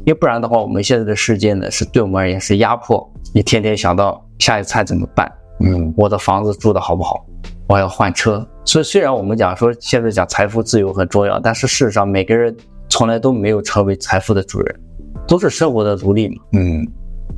[0.00, 3.08] 因为不然的话，我们现在的世界呢，是对我们而言是压迫。
[3.34, 5.30] 你天天想到下一餐怎么办？
[5.60, 7.24] 嗯，我的房子住的好不好？
[7.68, 8.46] 我要换车。
[8.64, 12.56] 所以，虽然我们讲说现在讲财富自由很重要，但是事实上每个人
[12.88, 14.80] 从来都没有成为财富的主人，
[15.26, 16.36] 都是生活的奴隶嘛。
[16.52, 16.86] 嗯，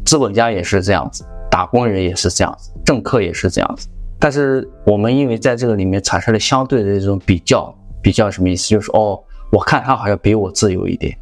[0.05, 3.89] 资本家也是这样子，打工人也是这样子，政客也是这样子。
[4.19, 8.69] 但是我们因为在这个里面产生了相对的这种比较，比较什么意思？
[8.69, 9.19] 就是哦，
[9.51, 11.17] 我看他好像比我自由一点，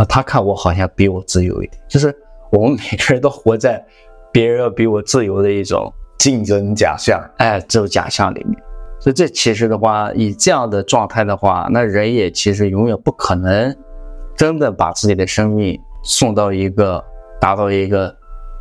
[0.00, 2.14] 啊，他看我好像比我自由一点，就是
[2.50, 3.84] 我们每个人都活在
[4.32, 8.58] 别人要比我自由的一种竞争假象，哎，这种假象里面。
[8.98, 13.76] 所以这其实的话，以这样的状态的话，那人也其实永远不可能
[14.34, 17.04] 真的把自己的生命送到一个
[17.38, 18.14] 达到一个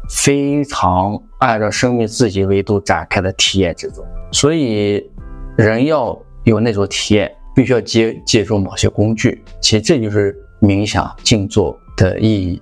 [0.09, 4.03] 非常按照生命自己维度展开的体验之中。
[4.33, 5.09] 所以
[5.57, 9.41] 人要有那种体验，必须要借借助某些工具。
[9.61, 12.61] 其实这就是冥想静坐的意义，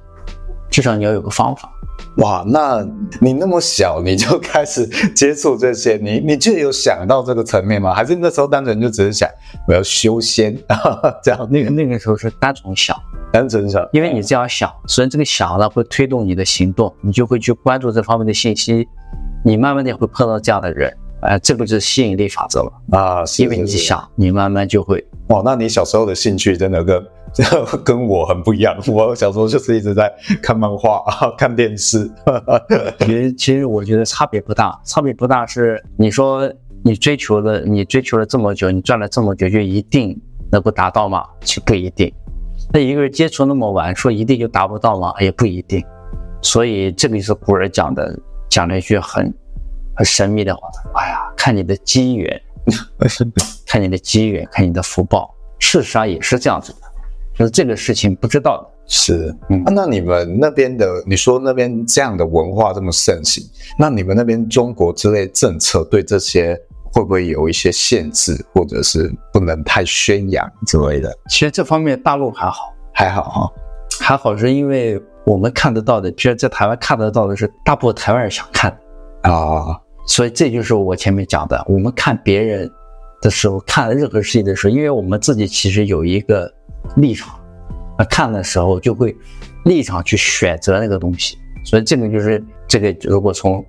[0.69, 1.71] 至少你要有个方法。
[2.17, 2.87] 哇，那
[3.19, 7.93] 你那么小你就开始接触这些，你你就有想到这个层面吗？
[7.93, 9.29] 还是那时候单纯就只是想
[9.67, 10.55] 我要修仙
[11.23, 11.47] 这样？
[11.49, 12.95] 那个那个时候是单纯想，
[13.31, 18.87] 单纯想，因为你这样想，所以这个想呢会推动你的行动，你就会去关注这方面的信息，
[19.43, 25.03] 你慢慢的会碰到这样的人，哎、呃，这个就是吸引力法则了啊，因为你想，你慢慢就会。
[25.29, 27.03] 哇，那你小时候的兴趣真的跟。
[27.85, 32.09] 跟我很不一样，我小时候就是一直在看漫画啊， 看电视。
[32.99, 36.51] 其实，其实我觉得差别不大，差别不大是你说
[36.83, 40.19] 你追求了，你追求了这么久，你赚了这么久，就一定
[40.51, 41.25] 能够达到吗？
[41.41, 42.11] 其实不一定。
[42.73, 45.13] 那一个人接触那么晚，说一定就达不到吗？
[45.19, 45.83] 也不一定。
[46.41, 48.17] 所以这个是古人讲的，
[48.49, 49.33] 讲了一句很
[49.95, 52.41] 很神秘的话：哎呀，看你的机缘，
[53.65, 55.33] 看你的机缘，看你的福报。
[55.59, 56.86] 事实上也是这样子的。
[57.37, 63.43] 就是这个事情不知道的，是，嗯，那你们那边的，你说那边这样的文化这么盛行，
[63.77, 66.59] 那你们那边中国之类政策对这些
[66.91, 71.15] 会不会有一些限制，或者是不能太宣扬之类的？
[71.29, 73.51] 其实这方面大陆还好，还好哈，
[73.99, 78.75] 还好是因为我们看得到的，其实在台湾看得到的是大部分台湾人想看
[79.21, 82.67] 啊，所以这就是我前面讲的，我们看别人
[83.21, 86.51] 的时候，看任何事情的时候，因为我们自己其实有一个
[86.95, 87.39] 立场，
[87.97, 89.15] 那看的时候就会
[89.65, 93.63] 立场去选择那个东西，所以这个就是这个，如果从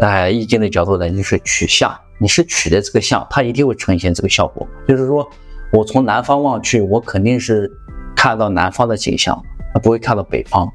[0.00, 4.66] 哎易经的角度来，就是取向，你是取的这个象，它一定会呈现这个效果。
[4.86, 5.28] 就是说
[5.72, 7.70] 我从南方望去，我肯定是
[8.16, 9.40] 看到南方的景象，
[9.74, 10.68] 那不会看到北方。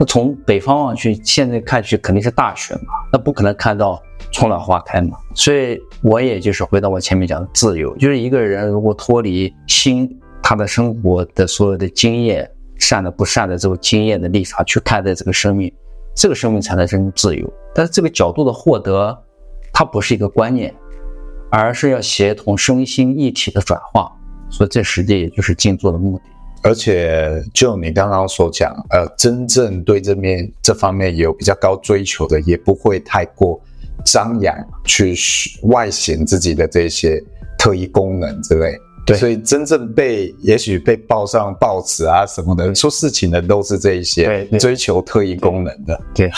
[0.00, 5.16] 那从北方望去，现在看去肯定是大雪嘛，那不可能看到春暖花开嘛。
[5.34, 10.08] 所以我也就是回到我前面讲的自由，就是一个人如果脱离心，
[10.48, 15.70] 他的生活的所有的经验，善的不善的这种经验的立场去看待这个生命，
[16.16, 17.52] 这个生命才能真正自由。
[17.74, 19.14] 但是这个角度的获得，
[19.74, 20.74] 它不是一个观念，
[21.50, 24.10] 而是要协同身心一体的转化。
[24.48, 26.24] 所以这实际也就是静坐的目的。
[26.62, 33.60] 而且，就你刚刚所讲，呃，真正对这面这方面有比较高追求的，也不会太过
[34.02, 34.56] 张扬
[34.86, 35.14] 去
[35.64, 37.22] 外显自己的这些
[37.58, 38.74] 特异功能之类。
[39.08, 45.98] 对，所以真正被也许被报上报纸啊什么的出事情的，都是这一些追求特异功能的。
[46.14, 46.30] 对，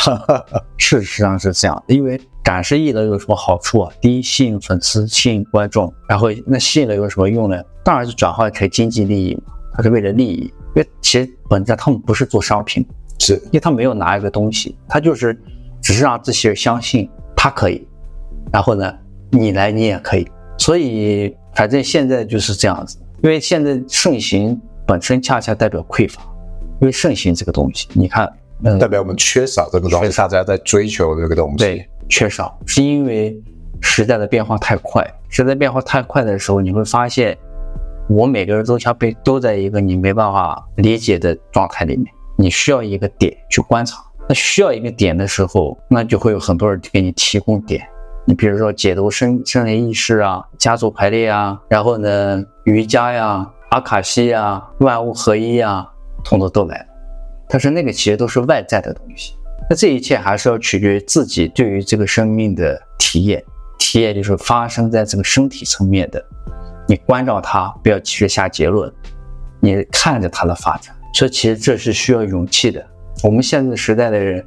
[0.76, 3.92] 事实上是这样，因为展示艺能有什么好处啊？
[4.00, 7.60] 第一，吸引粉丝，吸引观众，然后那吸引了有什么用呢？
[7.84, 9.52] 当然是转化成经济利益嘛。
[9.72, 12.86] 他是为了利益，因为其实本质上他们不是做商品，
[13.18, 15.36] 是因为他没有拿一个东西，他就是
[15.82, 17.86] 只是让这些人相信他可以，
[18.52, 18.92] 然后呢，
[19.30, 20.28] 你来你也可以，
[20.58, 26.22] 所以反正现在就是这样子，因为现在盛行本身恰恰代表匮乏，
[26.80, 28.32] 因为盛行这个东西，你看，
[28.64, 33.36] 嗯，代表我们缺少这个东西，大家在追求这个东西，对，缺少是因为
[33.80, 37.36] 时代的变化太快，时代变化太快的时候，你会发现。
[38.08, 44.02] 我每个人都像被都在一个你没办法理解的状态里面，你需要一个点去观察。
[44.28, 47.86] 那需要一个点的时候，那就会有很多人给你提供点。
[48.26, 55.86] 你比如说解读生生理意识啊、家族排列啊，然后呢瑜伽呀、阿卡西呀、万物合一啊，
[56.22, 56.86] 通通都来了。
[57.48, 59.34] 但是那个其实都是外在的东西。
[59.68, 63.42] 那这一切还是要取决于自己对于这个生命的体验。
[63.78, 66.24] 体验就是发生在这个身体层面的。
[66.86, 68.92] 你关照它，不要急着下结论，
[69.58, 70.94] 你看着它的发展。
[71.14, 72.84] 所以其实这是需要勇气的。
[73.24, 74.44] 我们现在时代的人，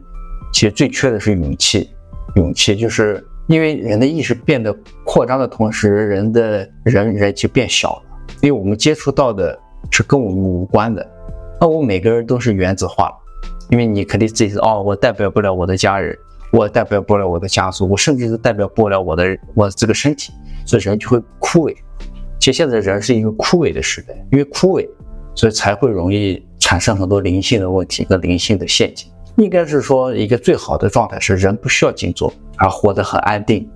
[0.54, 1.90] 其实最缺的是勇气。
[2.36, 4.76] 勇气就是因为人的意识变得
[5.06, 8.02] 扩张的同时，人的人人就变小了。
[8.42, 9.58] 因为我们接触到的
[9.92, 11.06] 是跟我们无关的。
[11.60, 13.16] 那我们每个人都是原子化了，
[13.70, 16.18] 因为你肯定自己是哦，我代表不了我的家人，
[16.52, 20.34] 我代表不了我的家族，我甚至是代表不了我的我这个身体，
[20.66, 21.76] 所以人就会枯萎。
[22.40, 24.86] 其实现在人是一个枯萎的时代，因为枯萎，
[25.36, 29.10] 所以才会容易产生很多灵性的问题和灵性的陷阱。
[29.38, 33.70] 应该是说，一个最好的状态是人不需要静坐，而活得很安定，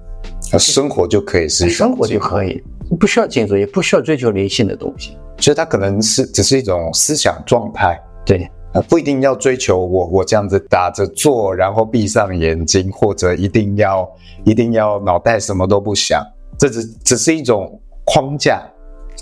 [0.54, 2.64] 而生活就可以是生活就可以，
[3.00, 5.18] 不需要建筑，也不需要追求灵性的东西。
[5.40, 14.10] 所以它可能是只是一种思想状态，对，呃，不一定要追求我我这样子打着坐，然后闭上眼睛，或者一定要
[14.44, 16.24] 一定要脑袋什么都不想，
[16.58, 17.80] 这只只是一种。
[18.10, 18.66] 框架，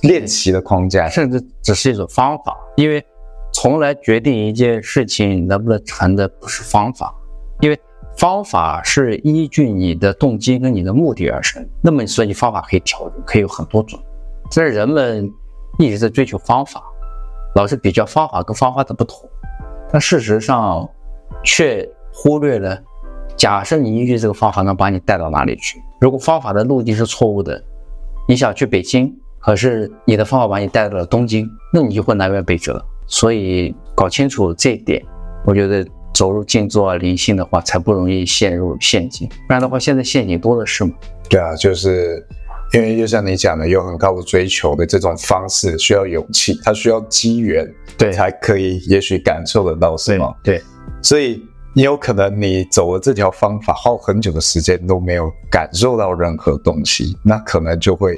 [0.03, 3.03] 练习的框架，甚至只是一种方法，因为
[3.51, 7.11] 从来决定一件事情能不能成的不是方法，
[7.61, 7.79] 因为
[8.17, 11.67] 方法是依据你的动机跟你的目的而生。
[11.81, 13.99] 那么，所以你方法可以调整，可以有很多种。
[14.55, 15.29] 但是人们
[15.79, 16.81] 一直在追求方法，
[17.55, 19.29] 老是比较方法跟方法的不同，
[19.91, 20.89] 但事实上
[21.43, 22.81] 却忽略了，
[23.35, 27.61] 假设你依据这个方法能把你带到哪里去，如果方法的路径是错误的。
[28.27, 32.83] 你想去北京，可是你的方法把你带到了东京，那你就会南辕北辙。
[33.05, 34.99] 所以搞清楚这一点，
[35.45, 39.27] 我觉得走入静坐啊、灵性的话，才不容易陷入陷阱。
[39.27, 40.95] 不然的话，现在陷阱多的是嘛。
[41.29, 42.25] 对啊，就是
[42.73, 50.35] 因为就像你讲的，有很高的追求的这种方式，需要勇气，它需要机缘，对，才可以也许感受得到什么。
[50.43, 50.61] 对，
[51.03, 58.17] 所以你有可能你走了这条方法，耗很久的时间都没有感受到任何东西，那可能就会。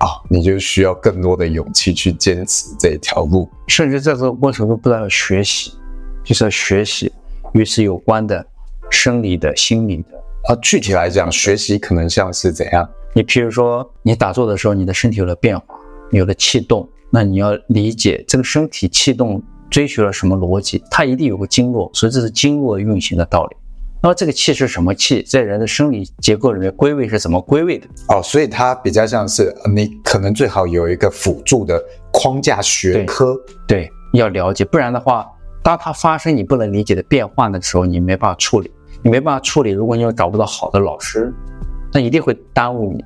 [0.00, 5.72] 啊、哦，你就需要更多的勇气去坚持这一条路，甚至在这个过程中不断要学习，
[6.22, 7.12] 就是要学习
[7.54, 8.44] 与此有关的
[8.90, 10.18] 生理的、心理的。
[10.48, 12.88] 啊，具体来讲，学习可能像是怎样？
[13.14, 15.64] 你譬如说，你打坐的时候，你的身体有了变化，
[16.10, 20.82] 有了气动，那你要理解这个身体气动追求了什么逻辑？
[20.90, 23.56] 它一定有个经络，所以这是经络运行的道理。
[24.00, 25.22] 那么这个气是什么气？
[25.22, 27.86] 在人的生理结构里面归位是怎么归位的？
[28.08, 31.82] 哦，所以它比较像是你可能最好有一个辅助的
[32.12, 33.34] 框架学科，
[33.66, 35.26] 对，对，要了解，不然的话，
[35.62, 38.70] 当它发生你不能理解的变化的时候，你没办法处理，
[39.02, 39.70] 你没办法处理。
[39.70, 41.32] 如果你又找不到好的老师，
[41.92, 43.04] 那一定会耽误你。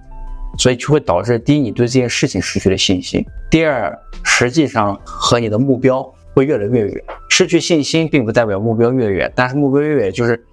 [0.59, 6.03] 所以就会导致第一，你对这件事情失去了信心；第二，实际上和你的目标
[6.35, 7.05] 会越来越远。
[7.31, 10.45] 失去信心并不代表目标越远，但是目标越远，就是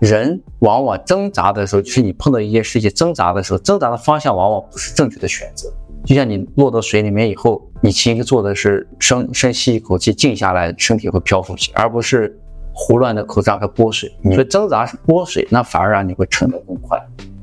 [0.00, 5.68] 人往往挣扎的时候，就是你碰到一件事情挣扎的时候，挣扎的方向往往不是正确的选择。
[6.06, 12.36] 就像你落到水里面以后，你其实做的是深深吸一口气，静下来，身体会漂浮起，而不是
[12.72, 14.12] 胡乱的口张和拨水。
[14.24, 16.98] 所以挣扎是拨水，那反而让你会沉得更快。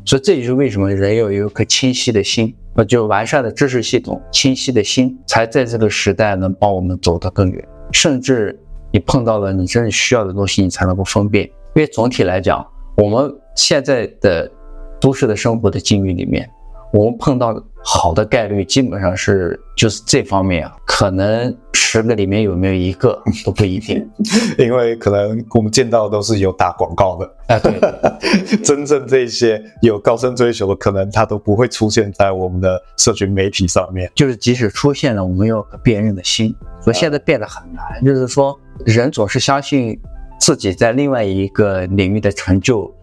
[0.05, 7.67] 所以这就是为什么人要有一颗清晰的心，呃，就完善的知识系统，清晰的心，才在这个时代能帮我们走得更远。
[7.91, 8.59] 甚至
[8.91, 11.45] 你碰到了你真正需要的东西，你才能够分辨。
[11.75, 12.65] 因为总体来讲，
[12.97, 14.51] 我们现在的
[14.99, 16.49] 都市的生活的境遇里面，
[16.95, 21.55] 我们碰到好的概率基本上是就是这方面啊，可能。
[21.77, 24.05] 十个里面有没有一个都不一定，
[24.57, 27.79] 因为可能我们见到的都是有打广告的，哎，对，
[28.63, 34.11] 真正这些有高深追求的，可能他都不会出现在我们的社群媒体上面。
[34.13, 38.03] 就是即使出现了，我们有个辨认的心，所以现在变得很难。
[38.03, 39.97] 就是说，人总是相信
[40.39, 42.93] 自己在另外一个领域的成就。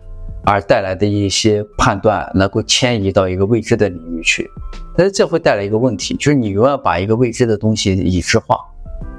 [0.44, 4.50] 而带来的一些判断能够迁移到一个未知的领域去，
[4.96, 8.58] 但是这会带来一个问题，就是你永远把一个未知的东西已知化，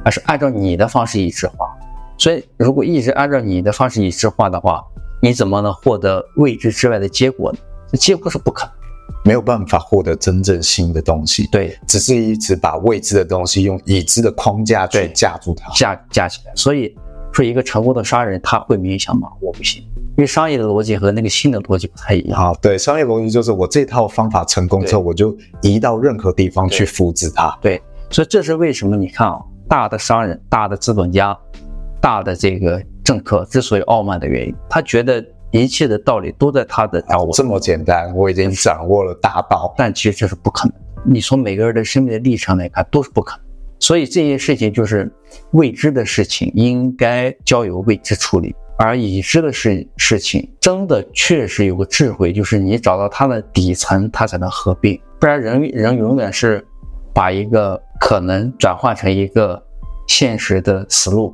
[0.03, 1.67] 而是按照你的方式已知化。
[2.17, 4.83] 所以，如果一直按照你的方式已知化的话，
[5.21, 7.57] 你怎么能获得未知之外的结果呢？
[7.89, 8.73] 这几乎是不可能，
[9.25, 11.47] 没有办法获得真正新的东西。
[11.47, 16.53] 对，只是一直把未知的东西用已知的框架去架住它，架架起来。
[16.55, 16.95] 所以
[17.31, 19.29] 说，一个成功的商人他会冥想吗？
[19.41, 19.83] 我不信。
[20.15, 22.53] 因为商业的逻辑和那个新的逻辑不太一样啊。
[22.61, 27.57] 对，商业逻辑就是我这套方法成功之后，我就移到任何地方去复制它。
[27.61, 28.95] 对，所以这是为什么？
[28.95, 31.35] 你看啊，大的商人、大的资本家、
[31.99, 37.33] 大的这个政客之所以傲慢的原因，他觉得一切的道理都在他的掌握。
[37.33, 39.73] 这么简单，我已经掌握了大道。
[39.75, 40.77] 但其实这是不可能。
[41.05, 43.45] 你从每个人的生命的历程来看，都是不可能。
[43.79, 45.11] 所以这些事情就是
[45.51, 48.55] 未知的事情，应该交由未知处理。
[48.83, 56.67] 而已知的事事情，真的确实有个智慧，就是你找到它的底层，它才能合并，不然人人永远是
[57.13, 59.63] 把一个可能转换成一个
[60.09, 61.33] 现实的思路。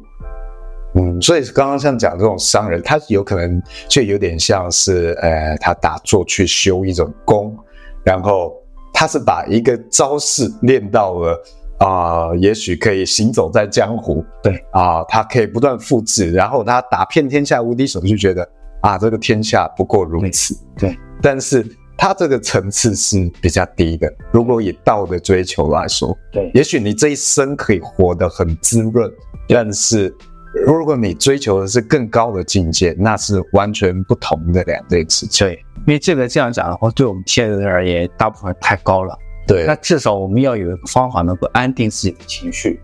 [0.94, 7.58] 嗯，所以刚刚像讲这种商人，他有可能就有点像是，呃，他打坐去修一种功，
[8.04, 8.54] 然后
[8.94, 11.36] 他是把一个招式练到了。
[11.80, 18.48] 啊、呃，也许可以行走在江湖，对啊、呃，他可以不断复制，然后他打遍天下无敌手，就觉得
[18.82, 20.56] 啊，这个天下不过如此。
[20.78, 21.66] 对，但是
[21.98, 24.12] 他这个层次是比较低的。
[24.32, 29.10] 如果以道的追求来说，对，也许你这一生可以活得很滋润，
[29.48, 30.14] 但是
[30.66, 35.48] 如果你追求的是更高的境界，那是完全不同的两件事情。
[35.48, 35.56] 对，
[35.88, 39.18] 因为这个这样讲的话，对我们现在人而言，大部分太高了。
[39.50, 42.80] 对，那至少我们要有一个方法能够安定自己的情绪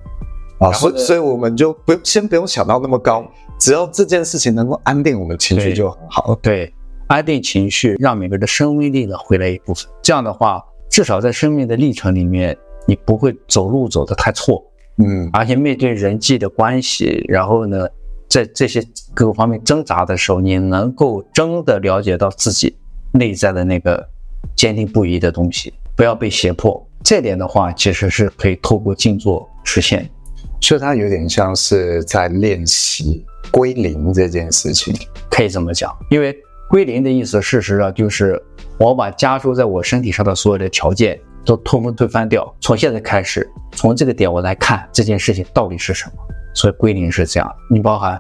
[0.58, 3.24] 啊，所以所以我们就不用先不用想到那么高，
[3.60, 6.34] 只要这件事情能够安定我们情绪就很好。
[6.42, 6.74] 对，
[7.08, 9.86] 安定情绪，让每个人的生命力呢回来一部分。
[10.02, 10.60] 这样的话，
[10.90, 12.58] 至少在生命的历程里面，
[12.88, 14.64] 你不会走路走得太错。
[14.98, 17.88] 嗯，而且面对人际的关系，然后呢，
[18.28, 18.82] 在这些
[19.14, 22.76] 各个方面挣扎的时候，你能够真的了解到自己
[23.12, 24.08] 内在的那个
[24.56, 25.72] 坚定不移的东西。
[25.96, 30.10] 不要被胁迫，这点的话其实是可以透过静坐实现。
[30.62, 34.94] 所以它有点像是在练习归零这件事情，
[35.30, 35.96] 可以这么讲。
[36.10, 36.36] 因为
[36.70, 38.42] 归零的意思，事实上就是
[38.80, 42.52] 我把加诸在我身体上的所有的条件都通通推翻掉。
[42.60, 46.12] 从现在开始，从这个点我来看这件事情到底是什么。
[46.56, 48.20] 所以归零是这样，你包含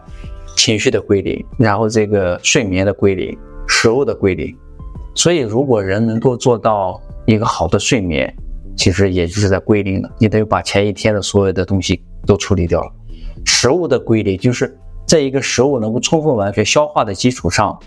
[0.56, 3.36] 情绪的归零，然后这个睡眠的归零，
[3.68, 4.56] 食物的归零。
[5.16, 7.02] 所以如果人能够做到。
[7.26, 8.34] 一个好的睡眠，
[8.76, 10.10] 其实也就是在归零了。
[10.20, 12.92] 你得把前一天的所有的东西都处理掉了。
[13.46, 17.78] 食物的归零，就是在一个食物能够充分完全消化的基础上，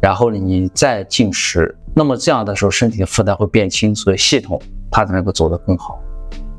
[0.00, 1.76] 然后呢你再进食。
[1.94, 4.60] 那么这样的时候，身体的负担会变轻，所以系统
[4.90, 5.98] 它才能够走得更好。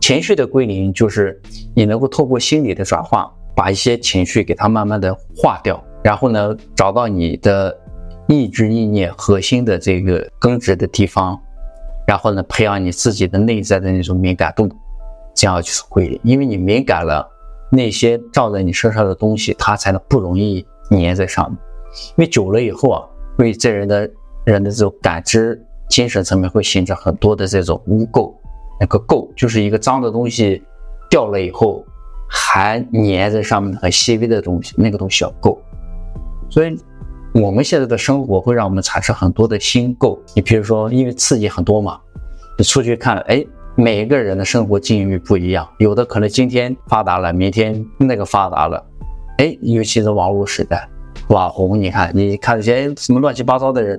[0.01, 1.41] 情绪的归零，就是
[1.73, 7.77] 你能够透过心理的转化，把一些情绪给它慢慢的化掉，然后呢，找到你的
[8.27, 11.39] 意志意念核心的这个根植的地方。
[12.11, 14.67] 然后呢，培养你自己的内在的那种敏感度，
[15.33, 16.19] 这样就是归零。
[16.25, 17.25] 因为你敏感了，
[17.71, 21.57] 那些罩在你身上的东西，它才能不容易粘在上面。
[22.09, 23.01] 因为久了以后啊，
[23.37, 24.11] 会这人的
[24.43, 28.29] 人的这种感知、精神层面会形成很多的这种污垢。
[28.77, 30.61] 那个垢就是一个脏的东西
[31.09, 31.81] 掉了以后，
[32.29, 35.57] 还粘在上面很细微的东西，那个东西叫垢。
[36.49, 36.77] 所以。
[37.33, 41.97] 我们现在的生活会让我们产生很多的新构，你比如说，因为刺激很多嘛，
[42.57, 43.41] 你出去看，哎，
[43.75, 48.85] 每一个人的生活境遇不一样，有的可能今天发达了，明天那个发达了，
[49.37, 50.85] 哎，尤其是网络时代，
[51.29, 53.97] 网红，你看，你看这些什么乱七八糟的人，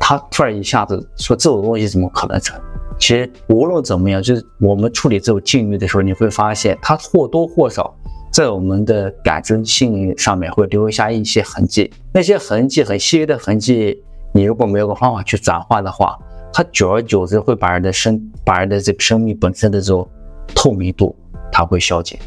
[0.00, 2.58] 他突然一下子说这种东西怎么可能成？
[2.98, 7.94] 其实无论怎么样，就是我们处理这种境遇的时候，你会发现，他或多或少
[8.34, 11.88] 在我们的感知性上面会留下一些痕迹。
[12.12, 16.18] 那些痕迹很细微的痕迹，你如果没有个方法去转化的话，
[16.52, 20.04] 它久而久之会把人的生，把人的这个生命本身的这种
[20.52, 21.14] 透明度，
[21.52, 22.18] 它会消减。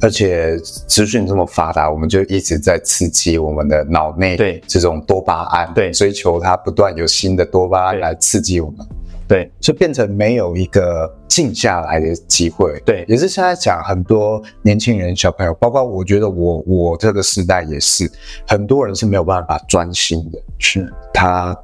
[0.00, 8.84] 而且资讯这么发达，我们就一直在刺激我们的脑内对这种多巴胺，对追求它不断有新的多巴胺来刺激我们。
[9.28, 12.78] 对，就变成没有一个静下来的机会。
[12.84, 18.10] 对，也是现在讲很多年轻人、小朋友，包括我觉得我我这个时代也是，
[18.46, 20.38] 很多人是没有办法专心的。
[20.58, 21.56] 是，他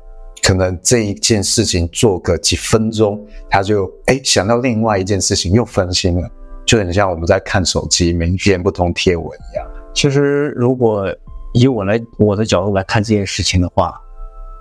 [0.43, 6.31] 可能这一件事情做个几分钟，他就哎想到另外一件事情又分心了，
[6.65, 9.67] 就很像我们在看手机，每天不同贴文一样。
[9.95, 11.13] 其实，如果
[11.53, 13.93] 以我来我的角度来看这件事情的话，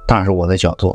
[0.08, 0.94] 当然是我的角度。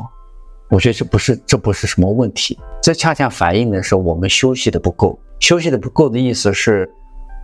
[0.73, 5.19] 我觉得这不是，这不是什么问题，这恰恰反映的是我们休息的不够。
[5.39, 6.89] 休息的不够的意思是，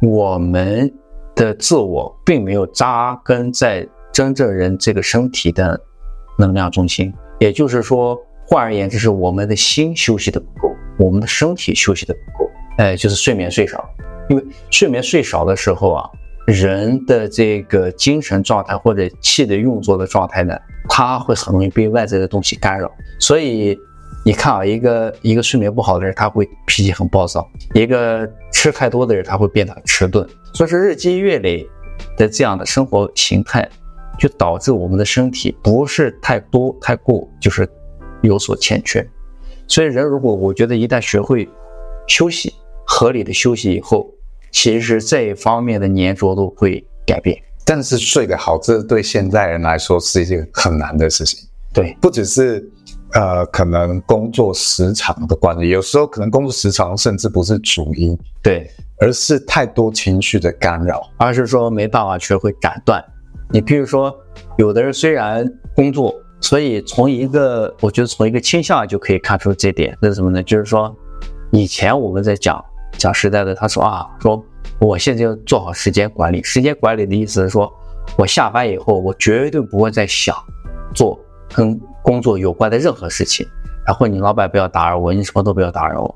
[0.01, 0.91] 我们
[1.35, 5.79] 的自我并没有扎根在真正人这个身体的
[6.39, 7.13] 能量中心。
[7.39, 12.49] 也就是说，换而言之，是我们的心休息的不够，我们的身体休息的不够。
[12.79, 13.87] 哎，就是睡眠睡少。
[14.27, 16.09] 因为睡眠睡少的时候啊，
[16.49, 20.57] 人的这个精神状态或者气的运作的状态呢，
[20.89, 23.77] 他会很容易被外在的东西干扰，所以
[24.25, 27.41] 你看啊，一个一个睡眠不好的人，他会脾气很暴躁；
[27.75, 30.27] 一个吃太多的人，他会变得迟钝。
[30.53, 31.67] 所以说，日积月累
[32.17, 33.69] 的这样的生活形态，
[34.17, 37.69] 就导致我们的身体不是太多太过，就是
[38.23, 39.07] 有所欠缺。
[39.67, 41.47] 所以，人如果我觉得一旦学会
[42.07, 42.51] 休息，
[42.87, 44.11] 合理的休息以后，
[44.51, 47.37] 其实这一方面的粘着度会改变。
[47.65, 51.39] 但是睡得好，这对现在人来说是一件很难的事情。
[51.71, 52.67] 对，不只是
[53.13, 58.67] 呃，可能工作时长的关系，有时候可能工作时长甚至不是主因，对，
[58.99, 63.03] 而是太多情绪的干扰，而是说没办法学会斩断。
[63.51, 64.11] 你比如说，
[64.57, 70.41] 有的人虽然工作，所以从一个，我觉得从一个倾向就可以看出这点，那是什么呢？
[70.41, 70.95] 就是说，
[71.51, 72.63] 以前我们在讲
[72.97, 74.43] 讲实在的，他说啊，说。
[74.79, 76.41] 我现在要做好时间管理。
[76.41, 77.69] 时间管理的意思是说，
[78.17, 80.33] 我下班以后，我绝对不会再想
[80.93, 81.19] 做
[81.53, 83.45] 跟工作有关的任何事情。
[83.85, 86.15] 然后你老板不要打扰我，你什么都不要打扰我。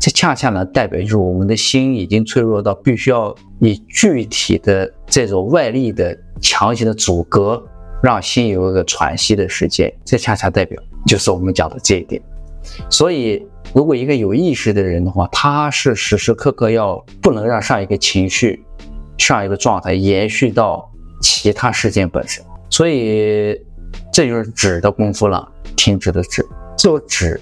[0.00, 7.62] 这恰恰呢，代表就是我们的心已经脆弱到必须要以具体的这种外力的强行的阻隔，
[8.02, 9.92] 让心有一个喘息的时间。
[10.02, 12.22] 这恰恰代表就是我们讲的这一点。
[12.88, 13.46] 所以。
[13.74, 18.64] 如果一个有意识的人的话，他是时时刻刻要不能让上一个情绪、
[19.18, 20.90] 上一个状态延续到
[21.20, 23.54] 其他事件本身，所以
[24.12, 25.46] 这就是止的功夫了。
[25.76, 26.44] 停止的止，
[26.76, 27.40] 这个止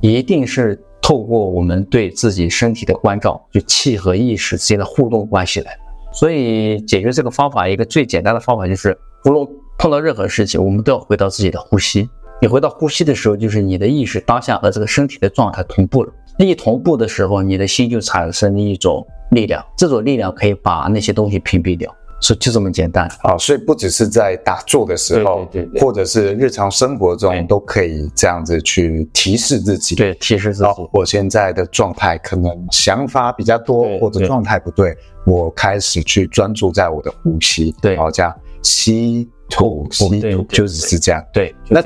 [0.00, 5.80] 一定是透过我们对自己身体的关照，就气和意识之间的互动关系来的。
[6.12, 9.46] 所以解决这个方法，一个最简单的方法就是，无论
[9.78, 12.08] 碰到任何事情，我们都要回到自己的呼吸。
[12.40, 16.12] 你回到呼吸的时候，就是你的意识当下和这个身体的状态同步了。
[16.38, 21.92] 一同步的时候，你的心就产生了一种力量，这种力量可以把那些东西屏蔽掉。
[22.20, 23.38] 所以就这么简单啊！
[23.38, 29.94] 所以不只是在打坐的时候，对对对对，或者是日常生活中，都可以这样子去提示自己。
[29.94, 30.88] 对，提示自己。
[30.92, 37.72] 我现在的状态可能想法比较多，或者状态不对，我开始去专注在我的呼吸。
[37.80, 39.28] 对，然后这样吸。
[39.50, 41.24] 吐吸吐就是是这样。
[41.32, 41.82] 对，那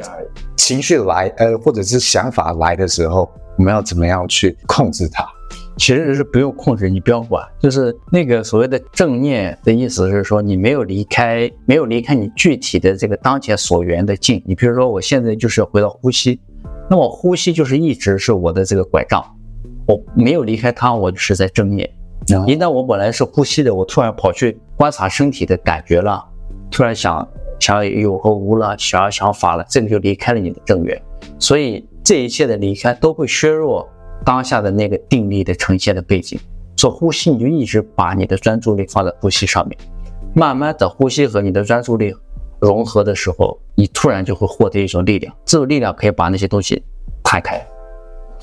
[0.56, 5.26] 情绪来呃，或者是想法来的时候，我们要怎么样去控制它？
[5.78, 7.46] 其实是不用控制，你不要管。
[7.58, 14.42] 就是那个所谓的正念的意思是说，你没有离开，没有离开你具体的这个当前所缘的境。
[14.46, 16.38] 你比如说，我现在就是要回到呼吸，
[16.90, 19.24] 那么呼吸就是一直是我的这个拐杖，
[19.86, 21.88] 我没有离开它，我就是在正念。
[22.46, 26.22] 一旦我本来是呼吸的，我突然跑去观察身体的感觉了，
[26.70, 27.26] 突然想。
[27.62, 31.00] 想要有和无了，想要想法了，这个就离开了你的正缘，
[31.38, 33.88] 所以这一切的离开都会削弱
[34.24, 36.36] 当下的那个定力的呈现的背景。
[36.76, 39.78] 做呼吸，你就一直把你的专注力放在呼吸上面，
[40.34, 42.12] 慢慢的呼吸和你的专注力
[42.60, 46.82] 融合的时候，你突然就会获得一种力量，这种力量可以把那些东西
[47.22, 47.64] 摊开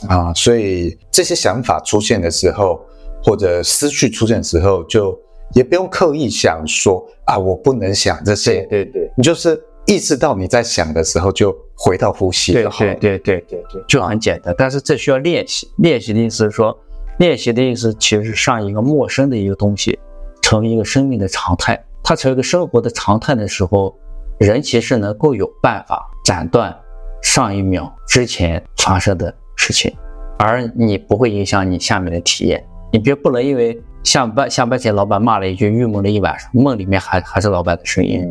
[0.08, 0.34] 啊。
[0.34, 2.80] 所以这些想法出现的时候，
[3.22, 5.20] 或者思绪出现的时候，就。
[5.54, 8.62] 也不用刻意想说啊，我不能想这些。
[8.70, 12.80] 对对，对，你就是意识到你在想的时候，就回到呼吸就好。
[12.80, 14.54] 对对对对对对，就很简单。
[14.58, 15.68] 但是这需要练习。
[15.78, 16.78] 练习的意思是说，
[17.18, 19.98] 练习的意思其实是上一个陌生的一个东西，
[20.42, 21.82] 成为一个生命的常态。
[22.04, 23.96] 它成为一个生活的常态的时候，
[24.40, 26.76] 人其实能够有办法斩断
[27.22, 29.94] 上一秒之前发生的事情，
[30.38, 32.66] 而你不会影响你下面的体验。
[32.92, 38.26] 你别不能因为下班下班前老板骂了一句，郁闷了一晚上，梦里面还还是老板的声音。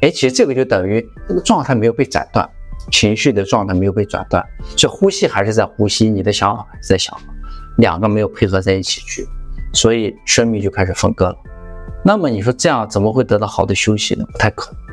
[0.00, 2.48] 哎，其实这个就等于这个状态没有被斩断，
[2.90, 4.44] 情绪的状态没有被斩断，
[4.76, 7.24] 所以呼吸还是在呼吸，你的想法还是在想法，
[7.78, 9.26] 两个没有配合在一起去，
[9.72, 11.36] 所以生命就开始分割了。
[12.04, 14.24] 那么你说这样怎么会得到好的休息呢？
[14.30, 14.84] 不太可能。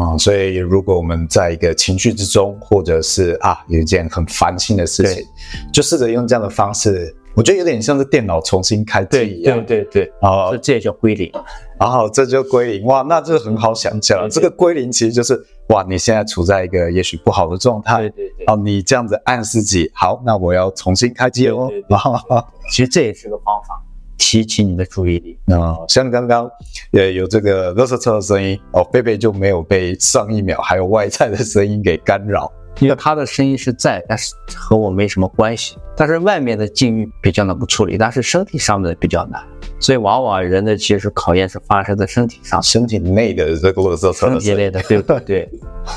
[0.00, 5.24] 啊、嗯，所以如果我们在一个情绪之中，或者是啊有一件很烦心的事情，
[5.72, 9.64] 就试着用这样的方式，我觉得有点像是电脑重新开机一样。
[9.64, 11.30] 对对对对，啊，这也叫归零。
[11.78, 14.28] 然后这就归零，哇，那这很好想象。
[14.30, 18.44] 这个归零其实就是哇，你现在处在一个也许不好的状态，对对对。
[18.46, 21.66] 哦，你这样子暗示自己，好，那我要重新开机哦。
[21.68, 23.80] 对对对对 其实这也是个方法。
[24.22, 26.48] 提起你的注意力啊、嗯，像刚刚
[26.92, 35.76] 也有这个垃圾车的声音哦，贝贝就没有被上一秒还有外在的声音给干扰，因为他的声音是在，但是和我没什么关系。
[35.96, 39.40] 但是外面的境遇比较能够处理，但是身体上的比较难，
[39.78, 45.48] 所以往往人的其实考验是发生在身体上，身体内的这个垃圾车，身体内的，对对对。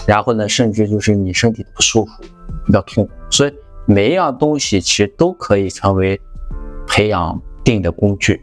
[0.05, 2.11] 然后呢，甚至就是你身体不舒服，
[2.65, 3.53] 比较痛，所以
[3.85, 6.19] 每一样东西其实都可以成为
[6.87, 7.41] 培养。
[7.65, 8.41] 定的工具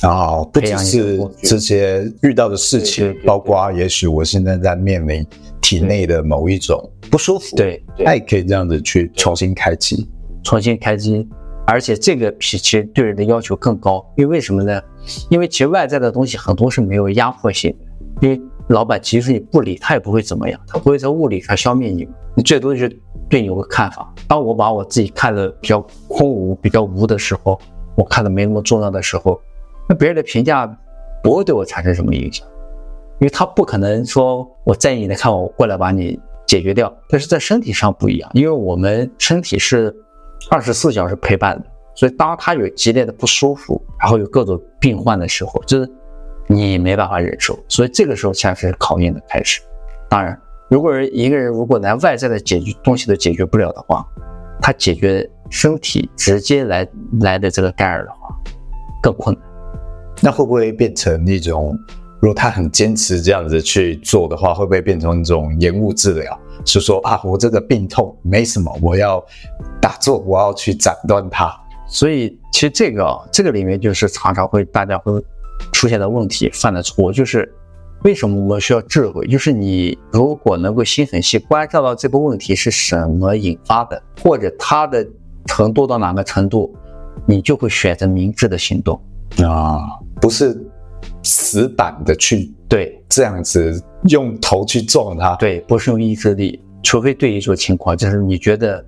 [0.00, 5.22] 啊，不只是这些遇到的事情，包括也许我现在在面临
[5.62, 6.78] 体内的某一种
[7.10, 10.06] 不舒服，对，它也可以这样子去重新开机，
[10.44, 11.26] 重新开机，
[11.66, 14.82] 而且这个其实对人的要求更高，因为为什么呢？
[15.30, 18.38] 因为其实外在的东西很多是没有压迫性的，因为
[18.68, 22.06] 老板即使你不理他也不会怎么样，他不会在物理上消灭你，
[22.36, 23.00] 你最多就是
[23.30, 24.12] 对你有个看法。
[24.28, 27.58] 当我把我自己看得比较空无、比较无的时候。
[27.94, 29.38] 我看的没那么重要的时候，
[29.86, 30.66] 那别人的评价
[31.22, 32.46] 不会对我产生什么影响，
[33.22, 36.92] 因为他不可能说我在意你的看，我过来把你解决掉。
[37.08, 39.94] 但是在身体上不一样，因为我们身体是
[40.50, 41.64] 二十四小时陪伴的，
[41.94, 45.88] 所以当他有激烈的不舒服，然后有各种病患的时候，就是
[46.48, 49.60] 你没办法忍受，所以这个时候才是考验的开始。
[50.10, 50.36] 当然，
[50.68, 54.04] 如果一个人如果连外在的解决东西都解决不了的话，
[54.60, 55.30] 他解决。
[55.54, 56.88] 身体直接来
[57.20, 58.34] 来的这个干扰的话，
[59.02, 59.44] 更困难。
[60.22, 61.78] 那会不会变成一种，
[62.22, 66.38] 如果他很坚持这样子去做的话，会不会变成一种延误治疗？
[66.64, 69.20] 是说啊，我这个病痛没什么，我要
[69.80, 71.52] 打坐，我要去斩断它。
[71.88, 75.12] 所以其实这个这个里面就是常常会大家会
[75.72, 77.52] 出现的问题，犯的错就是。
[78.04, 79.24] 为什么我们需要智慧？
[79.28, 85.06] 就是你如果能够心很细，观察到这个问题是什么引发的，或者它的
[85.46, 86.74] 程度到哪个程度，
[87.26, 89.00] 你就会选择明智的行动
[89.44, 89.78] 啊，
[90.20, 90.60] 不是
[91.22, 98.84] 死板的去对这样子用头去撞它，对，不是用意志力，除非对一种情况，就是你觉得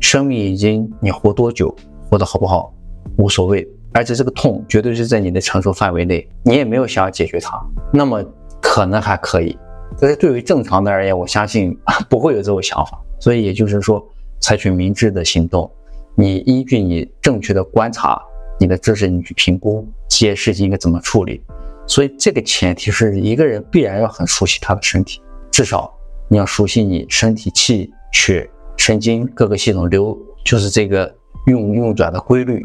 [0.00, 1.74] 生命已经你活多久，
[2.10, 2.74] 活得好不好
[3.18, 7.60] 无所谓，而且这个痛绝对是在你的承受范围内，你也没有想要解决它，
[7.92, 8.24] 那么。
[8.60, 9.56] 可能还可以，
[10.00, 11.74] 但是对于正常的而言，我相信
[12.10, 13.00] 不会有这种想法。
[13.20, 14.04] 所以也就是说，
[14.40, 15.70] 采取明智的行动，
[16.16, 18.20] 你依据你正确的观察，
[18.58, 21.42] 你的知识，你去评估这些事情应该怎么处理。
[21.86, 25.92] 所以这个前提是一个人必然要很熟悉他的身体，至少
[26.28, 31.14] 你要熟悉你身体气血神经各个系统流，就是这个
[31.46, 32.62] 运运转的规律。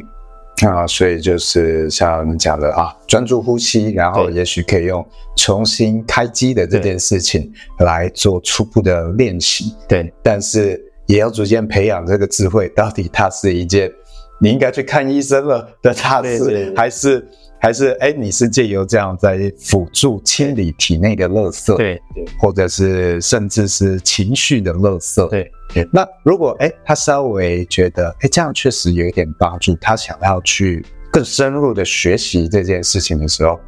[0.68, 9.74] 啊，所以就是像我们讲的啊，专注呼吸，然后也许可以用重新开机的这件事情来做初步的练习。
[9.90, 13.92] 对，但是也要逐渐培养这个智慧，到底它是一件
[14.40, 17.28] 你应该去看医生了的大事，还是
[17.60, 22.02] 还是哎，你是借由这样在辅助清理体内的垃圾，对，
[22.40, 25.50] 或者是甚至是情绪的垃圾，对。
[25.92, 33.60] 那如果哎，他稍微觉得哎，这样确实有一点帮助，他想要去更深入的学习这件事情的时候，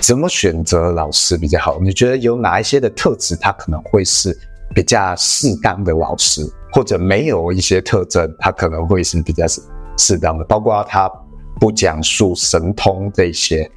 [0.00, 1.78] 怎么选择老师比较好？
[1.80, 4.36] 你觉得有哪一些的特质，他可能会是
[4.74, 6.42] 比较适当的老师，
[6.72, 9.46] 或者没有一些特征，他可能会是比较
[9.96, 10.44] 适适当的？
[10.44, 11.10] 包括他
[11.60, 13.70] 不讲述神通这些，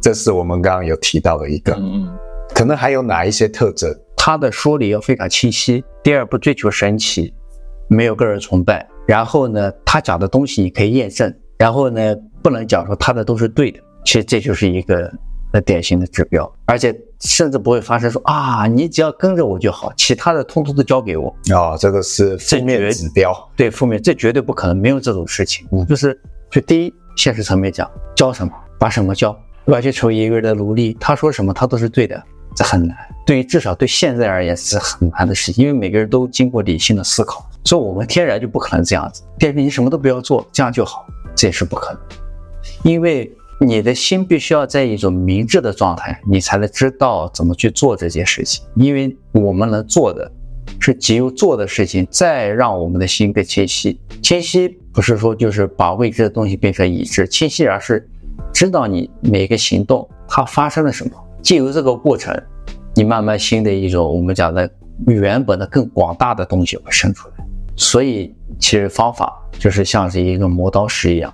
[0.00, 2.08] 这是我们刚刚有提到的一个，嗯，
[2.54, 3.90] 可能还有哪一些特征？
[4.16, 5.82] 他的说理要非常清晰。
[6.02, 7.32] 第二，不追求神奇，
[7.88, 8.86] 没有个人崇拜。
[9.06, 11.34] 然后呢，他讲的东西你可以验证。
[11.58, 13.80] 然后呢，不能讲说他的都是对的。
[14.04, 15.10] 其实这就是一个
[15.52, 16.50] 很典型的指标。
[16.66, 21.28] 而且甚至不会发生说啊，你只要跟着我就好，其他的通通都交给我。
[21.52, 23.34] 哦，这个是负面指标。
[23.54, 25.66] 对，负面，这绝对不可能，没有这种事情。
[25.70, 26.18] 嗯，就是，
[26.50, 32.22] 就第一，现实层面讲，教什么，把什么教，完全成为一个人的奴隶，他说什么，他都是对的，
[32.56, 32.96] 这很难。
[33.26, 39.22] 对于至少对现在而言是很难的事情，因为每个人都经过理性的思考，所以我们天然就不可能这样子。
[39.38, 42.00] 第二，你什么都不要做，这样就好，这也是不可能，
[42.82, 43.30] 因为。
[43.62, 48.64] 你的心必须要在一种明智的状态，你才能知道怎么去做这件事情。
[48.74, 50.32] 因为我们能做的，
[50.80, 54.00] 是借由做的事情，再让我们的心更清晰。
[54.22, 58.08] 清晰不是说就是把未知的东西变成已知，清晰而是
[58.50, 61.12] 知道你每个行动它发生了什么。
[61.42, 62.34] 借由这个过程，
[62.94, 64.68] 你慢慢心的一种我们讲的
[65.06, 67.34] 原本的更广大的东西会生出来。
[67.76, 71.32] 所以其实方法就是像是一个磨刀石一样。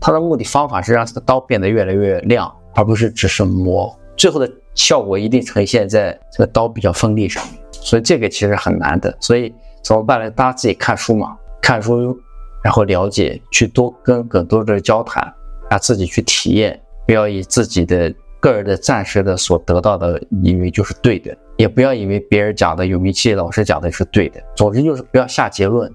[0.00, 3.94] 它的目的方法是让这个刀变得越来越亮，而不是只是磨。
[4.16, 7.54] 最后的效果一定呈现在这个刀比较锋利上面。
[7.72, 9.16] 所以这个其实很难的。
[9.20, 10.30] 所以怎么办呢？
[10.30, 12.18] 大家自己看书嘛，看书，
[12.62, 15.32] 然后了解，去多跟更多的交谈，
[15.70, 16.80] 让自己去体验。
[17.06, 24.42] 不要以自己的个人的暂时的所得到的以为就是对的，也不要以为别人讲的有名气老师讲的是对的。
[24.54, 25.90] 总之就是不要下结论。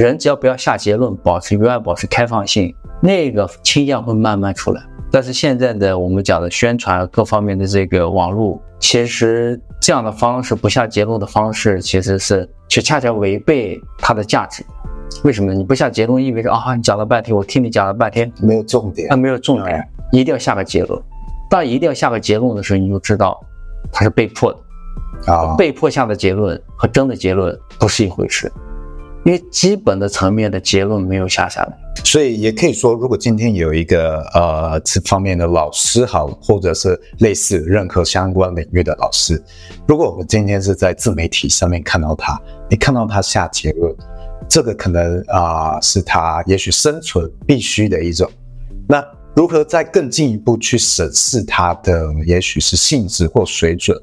[0.00, 4.82] 人只要不要下结论，保持永远保持开放性，那个倾向会慢慢出来。
[5.10, 14.64] 但是现在的我们讲的宣传各方面的这个网络，其实这样的方式不下结论的方式，其实是却恰恰违背它的价值。
[15.22, 15.58] 为什么呢？
[15.58, 20.98] 你不下结论，意味着啊，你讲了半天，我听你讲了半天，没有重点，啊，没有重点，一定要下个结论。
[21.50, 23.38] 当一定要下个结论的时候，你就知道
[23.92, 28.50] 它是被迫的啊，被迫下的结论和真的结论不是一回事。
[29.24, 39.42] 因为基本的层面的结论没有下下来，所以也可以说，如果今天有一个呃这方面的老师好，或者是类似任何相关领域的老师，
[39.86, 42.40] 如果我们今天是在自媒体上面看到他，
[42.70, 43.94] 你看到他下结论，
[44.48, 48.26] 这个可能啊、是他也许生存必须的一种。
[48.88, 49.04] 那
[49.36, 53.94] 如何再更进一步去审视他的，也许是性质或水准，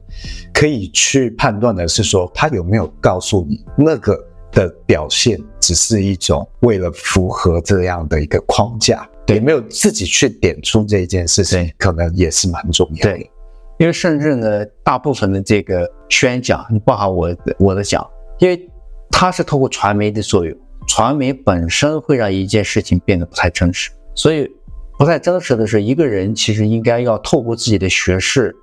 [0.54, 4.16] 可以去判断的是说，他有没有告诉你那个。
[4.52, 13.12] 的表现只是一种为了符合这样的一个框架，对，没有自己去点出这一件事情，可能也是蛮重要的。
[13.12, 13.32] 对，
[13.78, 18.06] 因为甚至呢，大部分的这个宣讲，你包含我的我的讲，
[18.40, 18.70] 因为
[19.12, 24.50] 它是透过传媒的作用，传媒本身会让一件事情变得不太真实，所以
[24.98, 28.56] 不太真实的是，一个人其实应该要透过自己的学识，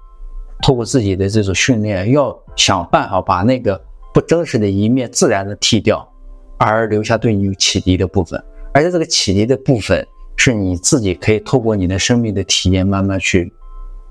[0.62, 3.80] 透过自己的这种训练，要想办法把那个。
[4.14, 6.08] 不真实的一面自然的剃掉，
[6.56, 8.40] 而留下对你有启迪的部分。
[8.72, 10.06] 而且这个启迪的部分
[10.36, 13.52] 是你自己可以透过你的生命的体验慢慢去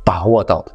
[0.04, 0.74] 把握到的。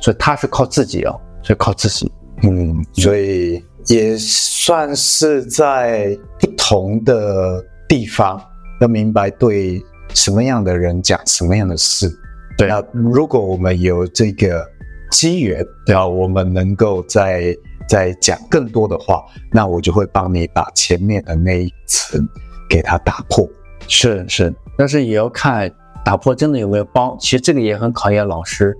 [0.00, 2.10] 所以它是靠自己哦，所以靠自己。
[2.44, 8.40] 嗯，所以也算是在不同的地方
[8.80, 9.82] 要明白对
[10.14, 12.08] 什么样的人讲什么样的事。
[12.56, 14.64] 对啊，如果我们有这个
[15.10, 17.52] 机缘，对啊，我们能够在。
[17.92, 22.26] 再讲更多的话，那我就会帮你把前面的那一层
[22.66, 23.46] 给它打破。
[23.86, 25.70] 是是，但是也要看
[26.02, 27.14] 打破真的有没有帮。
[27.18, 28.74] 其实这个也很考验老师，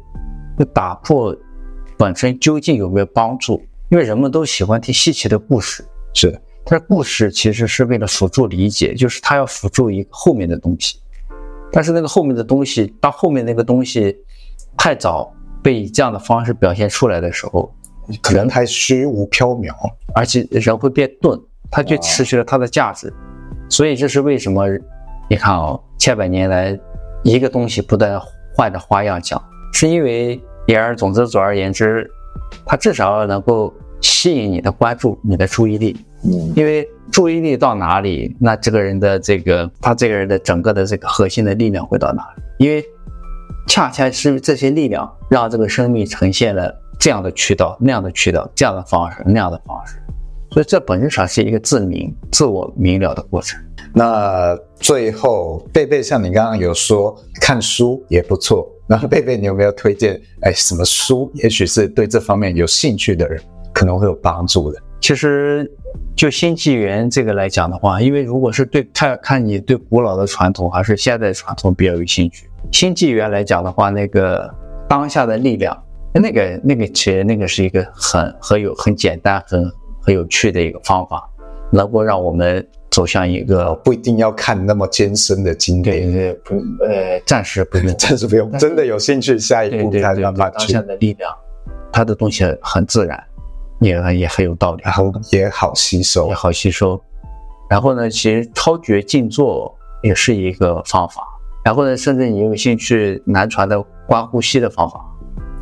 [0.59, 1.37] 就打破
[1.99, 3.63] 本身究竟有没有帮助？
[3.91, 5.85] 因为人们都喜欢听稀奇的故事，
[6.15, 6.41] 是。
[6.65, 10.99] 但是故事其实是为了辅助理解，就是它要辅助一个后面的东西。
[11.71, 14.17] 但是那个后面的东西，当后面那个东西
[14.79, 15.31] 太早
[15.63, 17.71] 被以这样的方式表现出来的时候。
[18.23, 19.73] 可能还虚无缥缈，
[20.15, 21.41] 而且人会变钝，
[21.71, 23.13] 它就失去了它的价值。
[23.69, 24.67] 所以这是为什么？
[25.31, 26.79] 你看哦，千百年来
[27.23, 28.21] 一个东西不断
[28.55, 29.43] 换着花样讲，
[29.73, 32.11] 是因为言而总之，总而言之，
[32.67, 35.97] 它至少能够吸引你的关注，你的注意力。
[36.25, 42.43] 嗯，因为注意力到哪里，那这个人的这个他这个人的整个的这个核心的力量会到哪里？
[42.67, 42.85] 因为
[43.67, 46.82] 恰恰是这些力量让这个生命呈现了。
[47.03, 49.97] 这样的渠道，那样的渠道，这样的方式，那样的方式，
[50.53, 53.61] 所以这本质上是一个自明、自我明了的过程。
[53.93, 60.15] 那最后，贝贝像你刚刚有说看书也不错，然后贝贝你有没有推荐？
[60.43, 61.29] 哎，什么书？
[61.35, 63.43] 也许是对这方面有兴趣的人
[63.73, 64.81] 可能会有帮助的。
[65.01, 65.69] 其实
[66.15, 74.49] 就新纪元这个来讲的话，因为如果是对看看你对古老的传统还是现代传统比较有兴趣，新纪元来讲的话，那个
[74.89, 75.77] 当下的力量。
[76.21, 79.65] 那个那个其实那个是一个很很有很简单很
[80.01, 81.29] 很有趣的一个方法，
[81.71, 90.73] 能够让我们走向一个不一定要看那么艰深的经典，对不呃暂时不用，暂时不用， 真的有兴趣下一步看慢慢去。
[90.75, 91.33] 当下的力量，
[91.93, 93.23] 他的东西很自然，
[93.81, 97.01] 也也很有道理，然后也好吸收，也好吸收。
[97.71, 101.23] 然后呢，其实超觉静坐也是一个方法。
[101.65, 105.01] 然后呢，甚至你有兴趣南传的观呼吸的方法，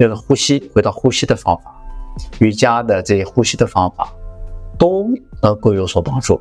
[0.01, 1.75] 就是呼吸，回到呼吸的方法，
[2.39, 4.11] 瑜伽的这些呼吸的方法，
[4.79, 5.07] 都
[5.43, 6.41] 能够有所帮助。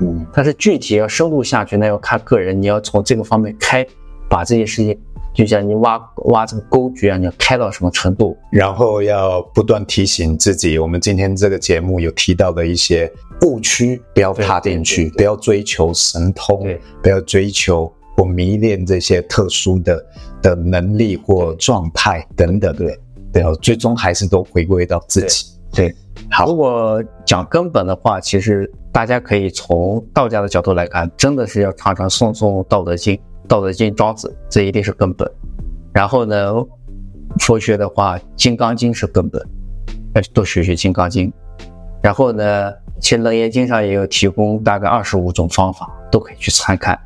[0.00, 3.86] 嗯，但是具体要深入下去，那要看个人，你要从这个方面开，
[4.28, 4.98] 把这些事情，
[5.32, 8.36] 就像你挖挖这个沟渠啊，你要开到什么程度？
[8.50, 13.08] 然后要不断提醒自己，我们今天这个节目有提到的一些
[13.42, 16.66] 误区，不要踏进去，不要追求神通，
[17.00, 17.92] 不要追求。
[18.18, 20.04] 或迷恋这些特殊的
[20.42, 22.98] 的能力或状态等等，对
[23.32, 25.46] 对，最终还是都回归到自己。
[25.72, 25.94] 对，
[26.28, 26.46] 好。
[26.46, 33.14] 如果讲根本的话，其实大家可以从道家的角度来看，真的是要常常诵诵《道德经》，
[33.46, 35.30] 《道德经》庄子，这一定是根本。
[35.92, 36.52] 然后呢，
[37.38, 39.40] 佛学的话，《金刚经》是根本，
[40.14, 41.30] 要多学学《金刚经》。
[42.02, 46.98] 然后呢，其实《楞严经》上也有提供大概二十五种方法，都可以去参看。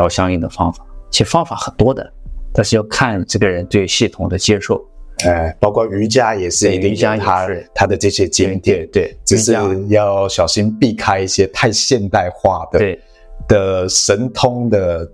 [0.00, 2.10] 找相应的方法，其实方法很多的，
[2.54, 4.82] 但是要看这个人对系统的接受。
[5.26, 9.52] 哎，包括瑜伽也是，瑜伽他他的这些经典，对，只是
[9.88, 12.98] 要小心避开一些太现代化的对
[13.46, 15.06] 的神通的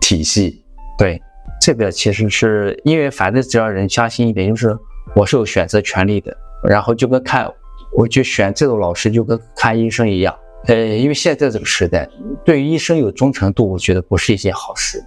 [0.00, 0.64] 体系。
[0.96, 1.20] 对，
[1.60, 4.78] 这个其实是因为反正只要人相信一点，就是
[5.16, 6.32] 我是有选择权利的，
[6.62, 7.52] 然后就跟看
[7.96, 10.32] 我就选这种老师，就跟看医生一样。
[10.66, 12.08] 呃，因为现在这个时代，
[12.44, 15.02] 对于医生有忠诚度，我觉得不是一件好事。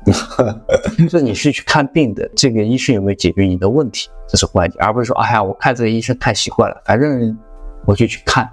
[0.98, 7.38] 就是你是去看病的，这个医生有没有解决你的问题，这是关键，而不是说，哎呀，我看这个医生看习惯了，反正
[7.86, 8.50] 我就去看。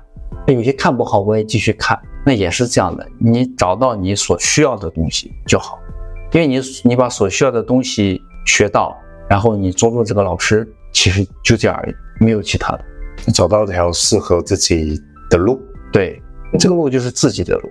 [0.46, 3.06] 有些看不好，我也继续看，那也是这样的。
[3.18, 5.78] 你找到你所需要的东西就好，
[6.32, 8.94] 因为你你把所需要的东西学到，
[9.28, 11.94] 然后你尊重这个老师，其实就这样而已，
[12.24, 12.84] 没有其他的。
[13.32, 15.60] 找到一条适合自己的路，
[15.92, 16.20] 对。
[16.58, 17.70] 这个路就是自己的路，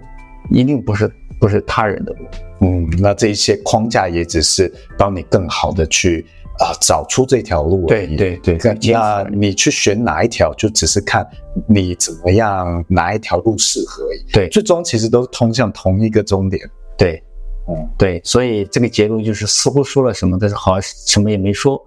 [0.51, 2.25] 一定不是不是他人的路。
[2.61, 6.25] 嗯，那这一些框架也只是帮你更好的去
[6.59, 8.15] 啊、呃、找出这条路而已。
[8.15, 8.91] 对对对。
[8.91, 11.27] 那你去选哪一条，就只是看
[11.67, 14.25] 你怎么样，哪一条路适合而已。
[14.33, 16.61] 对，最终其实都是通向同一个终点。
[16.97, 17.23] 对。
[17.69, 21.77] 嗯，对，所以这个结论就是似乎说了什么，但是好像什么也没说，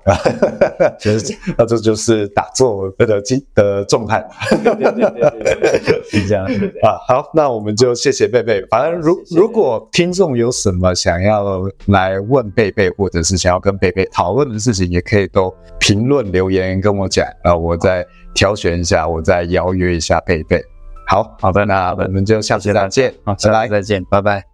[1.00, 3.22] 就是那这就是打坐的的
[3.54, 6.44] 的状态，对对对对对，是这样
[6.82, 7.00] 啊。
[7.08, 8.62] 好，那我们就谢谢贝贝。
[8.70, 20.62] 反正如如果听众有什么想要来问贝贝，或者是想要跟贝贝讨论的事情，也可以都评论留言跟我讲，然后我再挑选一下，我再邀约一下贝贝。
[21.06, 24.49] 好好的，那我们就下次再见，好，拜拜，再见，拜拜。